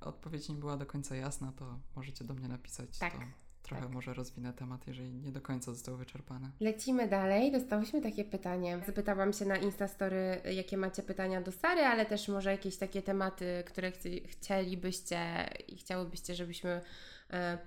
odpowiedź 0.00 0.48
nie 0.48 0.54
była 0.54 0.76
do 0.76 0.86
końca 0.86 1.16
jasna, 1.16 1.52
to 1.58 1.78
możecie 1.96 2.24
do 2.24 2.34
mnie 2.34 2.48
napisać. 2.48 2.98
Tak, 2.98 3.12
To 3.12 3.18
trochę 3.62 3.82
tak. 3.82 3.92
może 3.92 4.14
rozwinę 4.14 4.52
temat, 4.52 4.86
jeżeli 4.86 5.14
nie 5.14 5.32
do 5.32 5.40
końca 5.40 5.72
został 5.74 5.96
wyczerpany. 5.96 6.50
Lecimy 6.60 7.08
dalej. 7.08 7.52
Dostałyśmy 7.52 8.02
takie 8.02 8.24
pytanie. 8.24 8.80
Zapytałam 8.86 9.32
się 9.32 9.44
na 9.44 9.56
Instastory, 9.56 10.40
jakie 10.54 10.76
macie 10.76 11.02
pytania 11.02 11.40
do 11.40 11.52
Sary, 11.52 11.80
ale 11.80 12.06
też 12.06 12.28
może 12.28 12.50
jakieś 12.50 12.76
takie 12.76 13.02
tematy, 13.02 13.62
które 13.66 13.90
chci- 13.90 14.28
chcielibyście 14.28 15.48
i 15.68 15.76
chciałybyście, 15.76 16.34
żebyśmy 16.34 16.80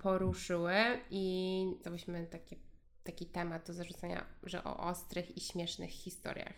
poruszyły. 0.02 0.74
I 1.10 1.66
dałyśmy 1.84 2.28
takie, 2.28 2.56
taki 3.04 3.26
temat 3.26 3.68
do 3.68 3.74
zarzucenia, 3.74 4.26
że 4.44 4.64
o 4.64 4.78
ostrych 4.78 5.38
i 5.38 5.42
śmiesznych 5.42 5.92
historiach. 5.92 6.54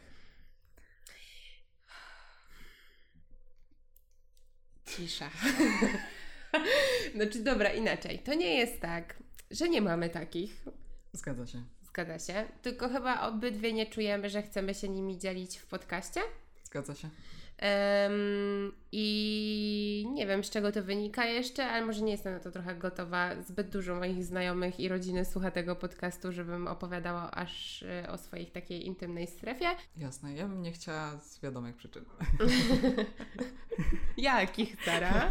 Cisza. 4.86 5.30
znaczy, 7.16 7.44
dobra, 7.44 7.74
inaczej. 7.74 8.20
To 8.20 8.34
nie 8.34 8.58
jest 8.58 8.82
tak, 8.82 9.24
że 9.52 9.70
nie 9.70 9.82
mamy 9.82 10.10
takich. 10.10 10.66
Zgadza 11.14 11.48
się. 11.48 11.64
Zgadza 11.82 12.20
się. 12.20 12.46
Tylko 12.62 12.90
chyba 12.90 13.28
obydwie 13.28 13.74
nie 13.74 13.86
czujemy, 13.86 14.30
że 14.30 14.42
chcemy 14.42 14.74
się 14.74 14.90
nimi 14.90 15.18
dzielić 15.18 15.58
w 15.58 15.66
podcaście. 15.66 16.22
Zgadza 16.64 16.96
się. 16.96 17.10
Em, 17.58 18.72
I 18.92 20.08
nie 20.14 20.28
wiem, 20.28 20.44
z 20.44 20.50
czego 20.50 20.72
to 20.72 20.84
wynika 20.84 21.26
jeszcze, 21.26 21.66
ale 21.66 21.86
może 21.86 22.02
nie 22.02 22.12
jestem 22.12 22.34
na 22.34 22.40
to 22.40 22.52
trochę 22.52 22.76
gotowa. 22.76 23.42
Zbyt 23.42 23.70
dużo 23.70 23.96
moich 23.96 24.24
znajomych 24.24 24.80
i 24.80 24.88
rodziny 24.88 25.26
słucha 25.26 25.52
tego 25.52 25.76
podcastu, 25.76 26.32
żebym 26.32 26.68
opowiadała 26.68 27.32
aż 27.32 27.84
e, 27.84 28.10
o 28.10 28.18
swojej 28.18 28.46
takiej 28.46 28.86
intymnej 28.86 29.28
strefie. 29.28 29.66
Jasne, 29.98 30.34
ja 30.34 30.48
bym 30.48 30.62
nie 30.62 30.72
chciała 30.72 31.20
z 31.20 31.42
wiadomych 31.42 31.76
przyczyn. 31.76 32.06
Jakich, 34.18 34.84
Sara? 34.86 35.30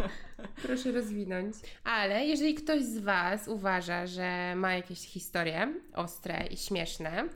Proszę 0.62 0.92
rozwinąć. 0.92 1.54
Ale 1.84 2.26
jeżeli 2.26 2.54
ktoś 2.54 2.82
z 2.84 2.98
Was 2.98 3.48
uważa, 3.48 4.06
że 4.06 4.54
ma 4.56 4.74
jakieś 4.74 4.98
historie 4.98 5.74
ostre 5.94 6.46
i 6.50 6.56
śmieszne, 6.56 7.28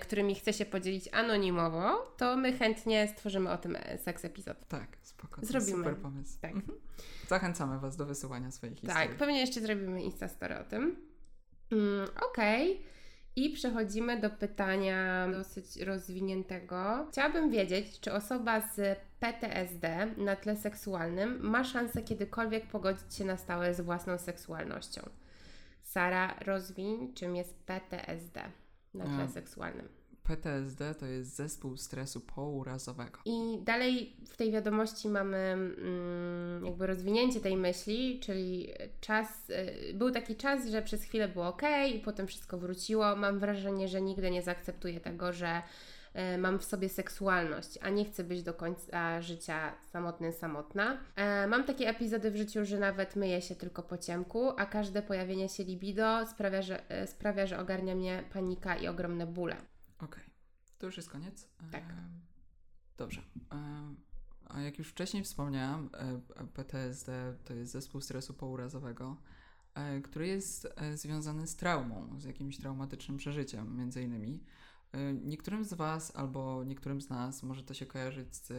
którymi 0.00 0.34
chce 0.34 0.52
się 0.52 0.64
podzielić 0.66 1.08
anonimowo, 1.12 2.14
to 2.16 2.36
my 2.36 2.52
chętnie 2.52 3.08
stworzymy 3.08 3.50
o 3.50 3.58
tym 3.58 3.76
e, 3.76 3.98
seks 3.98 4.24
epizod. 4.24 4.56
Tak, 4.68 4.96
spoko. 5.02 5.34
to 5.34 5.40
jest 5.40 5.52
Zrobimy. 5.52 5.76
Super 5.84 5.96
pomysł. 5.96 6.38
Tak. 6.40 6.52
Mhm. 6.52 6.78
Zachęcamy 7.28 7.78
Was 7.78 7.96
do 7.96 8.06
wysyłania 8.06 8.50
swoich 8.50 8.80
Tak, 8.80 8.90
historii. 8.90 9.18
pewnie 9.18 9.40
jeszcze 9.40 9.60
zrobimy 9.60 10.02
Instastory 10.02 10.58
o 10.58 10.64
tym. 10.64 10.96
Mm, 11.72 12.08
Okej. 12.30 12.82
I 13.36 13.50
przechodzimy 13.50 14.20
do 14.20 14.30
pytania 14.30 15.28
dosyć 15.32 15.76
rozwiniętego. 15.76 17.06
Chciałabym 17.12 17.50
wiedzieć, 17.50 18.00
czy 18.00 18.12
osoba 18.12 18.60
z 18.60 18.98
PTSD 19.20 20.06
na 20.16 20.36
tle 20.36 20.56
seksualnym 20.56 21.38
ma 21.40 21.64
szansę 21.64 22.02
kiedykolwiek 22.02 22.66
pogodzić 22.66 23.14
się 23.14 23.24
na 23.24 23.36
stałe 23.36 23.74
z 23.74 23.80
własną 23.80 24.18
seksualnością. 24.18 25.02
Sara, 25.82 26.34
rozwiń, 26.40 27.14
czym 27.14 27.36
jest 27.36 27.54
PTSD 27.66 28.42
na 28.94 29.04
tle 29.04 29.24
E, 29.24 29.28
seksualnym. 29.28 29.88
PTSD 30.22 30.94
to 30.94 31.06
jest 31.06 31.36
zespół 31.36 31.76
stresu 31.76 32.20
pourazowego. 32.20 33.18
I 33.24 33.58
dalej 33.62 34.16
w 34.26 34.36
tej 34.36 34.52
wiadomości 34.52 35.08
mamy 35.08 35.36
mm, 35.36 36.64
jakby 36.64 36.86
rozwinięcie 36.86 37.40
tej 37.40 37.56
myśli, 37.56 38.20
czyli 38.20 38.68
czas, 39.00 39.50
y, 39.50 39.94
był 39.94 40.10
taki 40.10 40.36
czas, 40.36 40.66
że 40.66 40.82
przez 40.82 41.02
chwilę 41.02 41.28
było 41.28 41.48
ok 41.48 41.62
i 41.94 41.98
potem 41.98 42.26
wszystko 42.26 42.58
wróciło. 42.58 43.16
Mam 43.16 43.38
wrażenie, 43.38 43.88
że 43.88 44.02
nigdy 44.02 44.30
nie 44.30 44.42
zaakceptuję 44.42 45.00
tego, 45.00 45.32
że 45.32 45.62
mam 46.38 46.58
w 46.58 46.64
sobie 46.64 46.88
seksualność, 46.88 47.78
a 47.82 47.90
nie 47.90 48.04
chcę 48.04 48.24
być 48.24 48.42
do 48.42 48.54
końca 48.54 49.22
życia 49.22 49.74
samotny, 49.92 50.32
samotna. 50.32 50.98
E, 51.16 51.46
Mam 51.46 51.64
takie 51.64 51.88
epizody 51.88 52.30
w 52.30 52.36
życiu, 52.36 52.64
że 52.64 52.78
nawet 52.78 53.16
myję 53.16 53.42
się 53.42 53.54
tylko 53.54 53.82
po 53.82 53.98
ciemku, 53.98 54.50
a 54.56 54.66
każde 54.66 55.02
pojawienie 55.02 55.48
się 55.48 55.64
libido 55.64 56.26
sprawia, 56.26 56.62
że, 56.62 56.90
e, 56.90 57.06
sprawia, 57.06 57.46
że 57.46 57.58
ogarnia 57.58 57.94
mnie 57.94 58.24
panika 58.32 58.76
i 58.76 58.88
ogromne 58.88 59.26
bóle. 59.26 59.56
Okej, 59.98 60.24
to 60.78 60.86
już 60.86 60.96
jest 60.96 61.10
koniec? 61.10 61.48
Tak. 61.72 61.84
Dobrze. 62.96 63.22
A 64.44 64.60
jak 64.60 64.78
już 64.78 64.88
wcześniej 64.88 65.24
wspomniałam, 65.24 65.90
e, 66.36 66.46
PTSD 66.46 67.36
to 67.44 67.54
jest 67.54 67.72
zespół 67.72 68.00
stresu 68.00 68.34
pourazowego, 68.34 69.16
e, 69.74 70.00
który 70.00 70.26
jest 70.26 70.68
e, 70.76 70.96
związany 70.96 71.46
z 71.46 71.56
traumą, 71.56 72.20
z 72.20 72.24
jakimś 72.24 72.56
traumatycznym 72.56 73.16
przeżyciem, 73.16 73.76
między 73.76 74.02
innymi. 74.02 74.40
E, 74.92 75.12
Niektórym 75.12 75.64
z 75.64 75.74
Was 75.74 76.16
albo 76.16 76.64
niektórym 76.64 77.00
z 77.00 77.08
nas 77.10 77.42
może 77.42 77.62
to 77.62 77.74
się 77.74 77.86
kojarzyć 77.86 78.36
z 78.36 78.50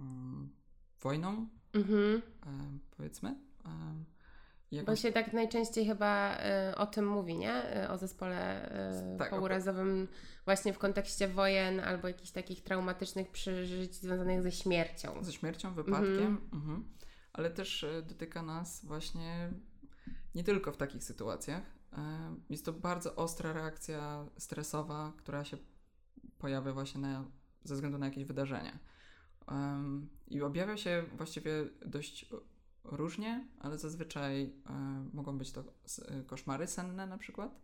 mm, 0.00 0.52
wojną, 1.00 1.48
Mhm. 1.74 2.22
e, 2.46 2.78
powiedzmy. 2.96 3.34
Bo 4.72 4.76
jakoś- 4.76 5.00
się 5.00 5.12
tak 5.12 5.32
najczęściej 5.32 5.86
chyba 5.86 6.38
y, 6.70 6.76
o 6.76 6.86
tym 6.86 7.08
mówi, 7.08 7.38
nie? 7.38 7.84
Y, 7.84 7.88
o 7.88 7.98
zespole 7.98 8.68
y, 9.14 9.18
Tak, 9.18 9.30
pourazowym 9.30 10.08
właśnie 10.44 10.72
w 10.72 10.78
kontekście 10.78 11.28
wojen 11.28 11.80
albo 11.80 12.08
jakichś 12.08 12.30
takich 12.30 12.62
traumatycznych 12.62 13.30
przeżyć 13.30 13.94
związanych 13.94 14.42
ze 14.42 14.52
śmiercią. 14.52 15.24
Ze 15.24 15.32
śmiercią, 15.32 15.74
wypadkiem, 15.74 16.48
mhm. 16.52 16.84
ale 17.32 17.50
też 17.50 17.86
dotyka 18.08 18.42
nas 18.42 18.84
właśnie 18.84 19.50
nie 20.34 20.44
tylko 20.44 20.72
w 20.72 20.76
takich 20.76 21.04
sytuacjach. 21.04 21.62
E, 21.92 22.34
Jest 22.50 22.64
to 22.64 22.72
bardzo 22.72 23.16
ostra 23.16 23.52
reakcja 23.52 24.26
stresowa, 24.38 25.12
która 25.16 25.44
się 25.44 25.56
pojawia 26.38 26.72
właśnie 26.72 27.00
na, 27.00 27.24
ze 27.64 27.74
względu 27.74 27.98
na 27.98 28.06
jakieś 28.06 28.24
wydarzenie. 28.24 28.78
I 30.28 30.42
objawia 30.42 30.76
się 30.76 31.04
właściwie 31.16 31.50
dość 31.86 32.30
różnie, 32.84 33.48
ale 33.58 33.78
zazwyczaj 33.78 34.42
e, 34.42 35.08
mogą 35.12 35.38
być 35.38 35.52
to 35.52 35.64
e, 36.08 36.22
koszmary 36.22 36.66
senne 36.66 37.06
na 37.06 37.18
przykład. 37.18 37.60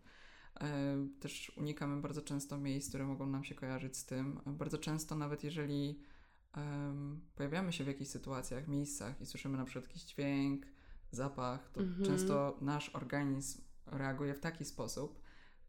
Też 1.20 1.52
unikamy 1.56 2.02
bardzo 2.02 2.22
często 2.22 2.58
miejsc, 2.58 2.88
które 2.88 3.06
mogą 3.06 3.26
nam 3.26 3.44
się 3.44 3.54
kojarzyć 3.54 3.96
z 3.96 4.06
tym. 4.06 4.40
Bardzo 4.46 4.78
często 4.78 5.14
nawet 5.16 5.44
jeżeli 5.44 6.00
pojawiamy 7.34 7.72
się 7.72 7.84
w 7.84 7.86
jakichś 7.86 8.10
sytuacjach, 8.10 8.68
miejscach 8.68 9.20
i 9.20 9.26
słyszymy 9.26 9.58
na 9.58 9.64
przykład 9.64 9.84
jakiś 9.84 10.02
dźwięk, 10.04 10.66
zapach, 11.10 11.70
to 11.72 11.80
Mhm. 11.80 12.04
często 12.06 12.58
nasz 12.60 12.88
organizm 12.88 13.62
reaguje 13.90 14.35
w 14.35 14.40
taki 14.40 14.64
sposób, 14.64 15.20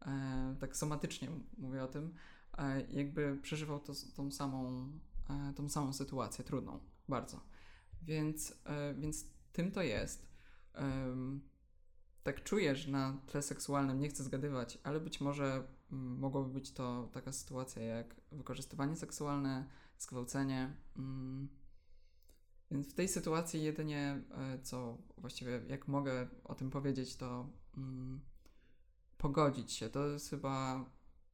e, 0.02 0.56
tak 0.60 0.76
somatycznie 0.76 1.28
mówię 1.58 1.82
o 1.82 1.88
tym, 1.88 2.14
e, 2.58 2.80
jakby 2.80 3.38
przeżywał 3.42 3.80
to, 3.80 3.92
tą 4.16 4.30
samą 4.30 4.92
e, 5.30 5.52
tą 5.56 5.68
samą 5.68 5.92
sytuację, 5.92 6.44
trudną, 6.44 6.80
bardzo. 7.08 7.40
Więc, 8.02 8.54
więc 8.98 9.26
tym 9.52 9.72
to 9.72 9.82
jest. 9.82 10.30
Tak 12.22 12.44
czuję, 12.44 12.76
że 12.76 12.90
na 12.90 13.20
tle 13.26 13.42
seksualnym 13.42 14.00
nie 14.00 14.08
chcę 14.08 14.24
zgadywać, 14.24 14.78
ale 14.82 15.00
być 15.00 15.20
może 15.20 15.66
mogłoby 15.90 16.52
być 16.52 16.72
to 16.72 17.08
taka 17.12 17.32
sytuacja 17.32 17.82
jak 17.82 18.14
wykorzystywanie 18.32 18.96
seksualne, 18.96 19.66
zgwałcenie. 19.98 20.76
mm. 20.96 21.48
Więc 22.70 22.88
w 22.88 22.94
tej 22.94 23.08
sytuacji 23.08 23.62
jedynie 23.62 24.22
co 24.62 24.98
właściwie 25.18 25.60
jak 25.68 25.88
mogę 25.88 26.28
o 26.44 26.54
tym 26.54 26.70
powiedzieć, 26.70 27.16
to 27.16 27.48
mm, 27.76 28.20
pogodzić 29.18 29.72
się. 29.72 29.88
To 29.88 30.06
jest 30.06 30.30
chyba. 30.30 30.84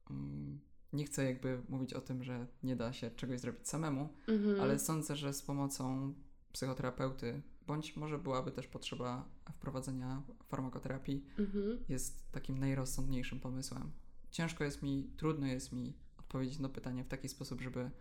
Mm, 0.09 0.59
nie 0.93 1.05
chcę 1.05 1.23
jakby 1.25 1.61
mówić 1.69 1.93
o 1.93 2.01
tym, 2.01 2.23
że 2.23 2.47
nie 2.63 2.75
da 2.75 2.93
się 2.93 3.11
czegoś 3.11 3.39
zrobić 3.39 3.67
samemu, 3.67 4.09
Mhm. 4.27 4.61
ale 4.61 4.79
sądzę, 4.79 5.15
że 5.15 5.33
z 5.33 5.41
pomocą 5.41 6.13
psychoterapeuty, 6.51 7.41
bądź 7.67 7.95
może 7.95 8.17
byłaby 8.19 8.51
też 8.51 8.67
potrzeba 8.67 9.29
wprowadzenia 9.53 10.21
farmakoterapii, 10.47 11.25
Mhm. 11.39 11.77
jest 11.89 12.31
takim 12.31 12.57
najrozsądniejszym 12.57 13.39
pomysłem. 13.39 13.91
Ciężko 14.31 14.63
jest 14.63 14.83
mi, 14.83 15.11
trudno 15.17 15.47
jest 15.47 15.71
mi 15.71 15.93
odpowiedzieć 16.17 16.59
na 16.59 16.69
pytanie 16.69 17.03
w 17.03 17.07
taki 17.07 17.29
sposób, 17.29 17.61
żeby 17.61 17.91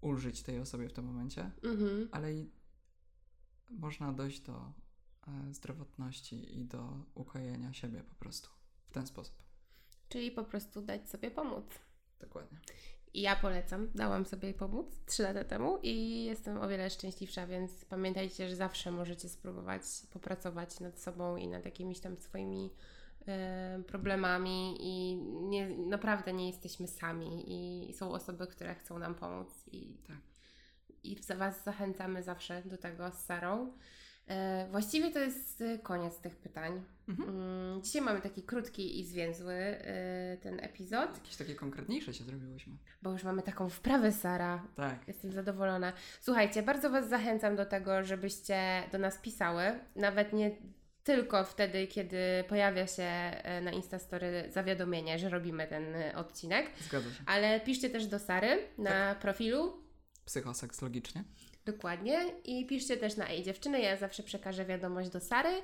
ulżyć 0.00 0.42
tej 0.42 0.60
osobie 0.60 0.88
w 0.88 0.92
tym 0.92 1.04
momencie, 1.04 1.50
Mhm. 1.62 2.08
ale 2.12 2.34
i 2.34 2.50
można 3.70 4.12
dojść 4.12 4.40
do 4.40 4.72
zdrowotności 5.50 6.58
i 6.58 6.64
do 6.64 7.04
ukojenia 7.14 7.72
siebie 7.72 8.02
po 8.02 8.14
prostu 8.14 8.48
w 8.88 8.92
ten 8.92 9.06
sposób. 9.06 9.34
Czyli 10.08 10.30
po 10.30 10.44
prostu 10.44 10.82
dać 10.82 11.10
sobie 11.10 11.30
pomóc. 11.30 11.64
Dokładnie. 12.20 12.58
I 13.14 13.20
ja 13.20 13.36
polecam, 13.36 13.90
dałam 13.94 14.26
sobie 14.26 14.54
pomóc 14.54 14.86
3 15.06 15.22
lata 15.22 15.44
temu 15.44 15.78
i 15.82 16.24
jestem 16.24 16.58
o 16.58 16.68
wiele 16.68 16.90
szczęśliwsza, 16.90 17.46
więc 17.46 17.84
pamiętajcie, 17.84 18.48
że 18.48 18.56
zawsze 18.56 18.90
możecie 18.90 19.28
spróbować 19.28 19.82
popracować 20.12 20.80
nad 20.80 21.00
sobą 21.00 21.36
i 21.36 21.48
nad 21.48 21.64
jakimiś 21.64 22.00
tam 22.00 22.16
swoimi 22.16 22.70
e, 23.26 23.82
problemami 23.86 24.76
i 24.80 25.16
nie, 25.48 25.68
naprawdę 25.68 26.32
nie 26.32 26.46
jesteśmy 26.46 26.88
sami 26.88 27.44
i 27.46 27.92
są 27.92 28.12
osoby, 28.12 28.46
które 28.46 28.74
chcą 28.74 28.98
nam 28.98 29.14
pomóc 29.14 29.48
i, 29.72 29.96
Tak. 30.06 30.16
i 31.02 31.22
za 31.22 31.36
Was 31.36 31.64
zachęcamy 31.64 32.22
zawsze 32.22 32.62
do 32.62 32.78
tego 32.78 33.10
z 33.10 33.18
Sarą. 33.24 33.72
E, 34.28 34.66
właściwie 34.70 35.10
to 35.10 35.18
jest 35.18 35.60
e, 35.60 35.78
koniec 35.78 36.18
tych 36.20 36.36
pytań. 36.36 36.84
Mhm. 37.08 37.28
Mm, 37.28 37.82
Dzisiaj 37.82 38.02
mamy 38.02 38.20
taki 38.20 38.42
krótki 38.42 39.00
i 39.00 39.04
zwięzły 39.06 39.54
e, 39.54 40.36
ten 40.42 40.60
epizod, 40.60 41.14
Jakieś 41.14 41.36
takie 41.36 41.54
konkretniejsze 41.54 42.14
się 42.14 42.24
zrobiłyśmy. 42.24 42.76
bo 43.02 43.12
już 43.12 43.24
mamy 43.24 43.42
taką 43.42 43.68
wprawę, 43.68 44.12
Sara. 44.12 44.64
Tak. 44.76 45.08
Jestem 45.08 45.32
zadowolona. 45.32 45.92
Słuchajcie, 46.20 46.62
bardzo 46.62 46.90
Was 46.90 47.08
zachęcam 47.08 47.56
do 47.56 47.66
tego, 47.66 48.04
żebyście 48.04 48.82
do 48.92 48.98
nas 48.98 49.18
pisały. 49.18 49.62
Nawet 49.96 50.32
nie 50.32 50.50
tylko 51.04 51.44
wtedy, 51.44 51.86
kiedy 51.86 52.18
pojawia 52.48 52.86
się 52.86 53.02
e, 53.02 53.60
na 53.60 53.70
Instastory 53.70 54.44
zawiadomienie, 54.52 55.18
że 55.18 55.28
robimy 55.28 55.66
ten 55.66 55.84
odcinek, 56.14 56.70
Zgadza 56.80 57.10
się. 57.10 57.22
ale 57.26 57.60
piszcie 57.60 57.90
też 57.90 58.06
do 58.06 58.18
Sary 58.18 58.58
na 58.78 59.14
profilu. 59.14 59.82
Psychoseksologicznie. 60.24 61.24
Dokładnie. 61.72 62.18
I 62.44 62.66
piszcie 62.66 62.96
też 62.96 63.16
na 63.16 63.28
Ej 63.28 63.42
Dziewczyny. 63.42 63.80
Ja 63.80 63.96
zawsze 63.96 64.22
przekażę 64.22 64.64
wiadomość 64.64 65.10
do 65.10 65.20
Sary. 65.20 65.62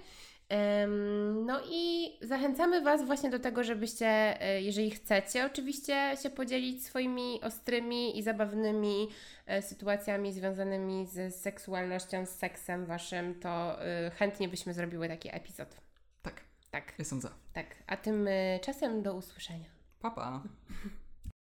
No 1.44 1.60
i 1.70 2.12
zachęcamy 2.22 2.80
Was 2.80 3.06
właśnie 3.06 3.30
do 3.30 3.38
tego, 3.38 3.64
żebyście, 3.64 4.06
e, 4.40 4.62
jeżeli 4.62 4.90
chcecie, 4.90 5.46
oczywiście 5.46 6.16
się 6.22 6.30
podzielić 6.30 6.86
swoimi 6.86 7.40
ostrymi 7.42 8.18
i 8.18 8.22
zabawnymi 8.22 9.08
e, 9.46 9.62
sytuacjami 9.62 10.32
związanymi 10.32 11.06
z 11.06 11.34
seksualnością, 11.34 12.26
z 12.26 12.30
seksem 12.30 12.86
Waszym, 12.86 13.40
to 13.40 13.82
e, 13.86 14.10
chętnie 14.10 14.48
byśmy 14.48 14.74
zrobiły 14.74 15.08
taki 15.08 15.28
epizod. 15.36 15.76
Tak, 16.22 16.40
Tak, 16.70 16.92
jestem 16.98 17.20
za. 17.20 17.30
tak. 17.52 17.66
A 17.86 17.96
tymczasem 17.96 19.02
do 19.02 19.14
usłyszenia. 19.14 19.68
Papa. 20.00 20.42
Pa. 20.42 20.42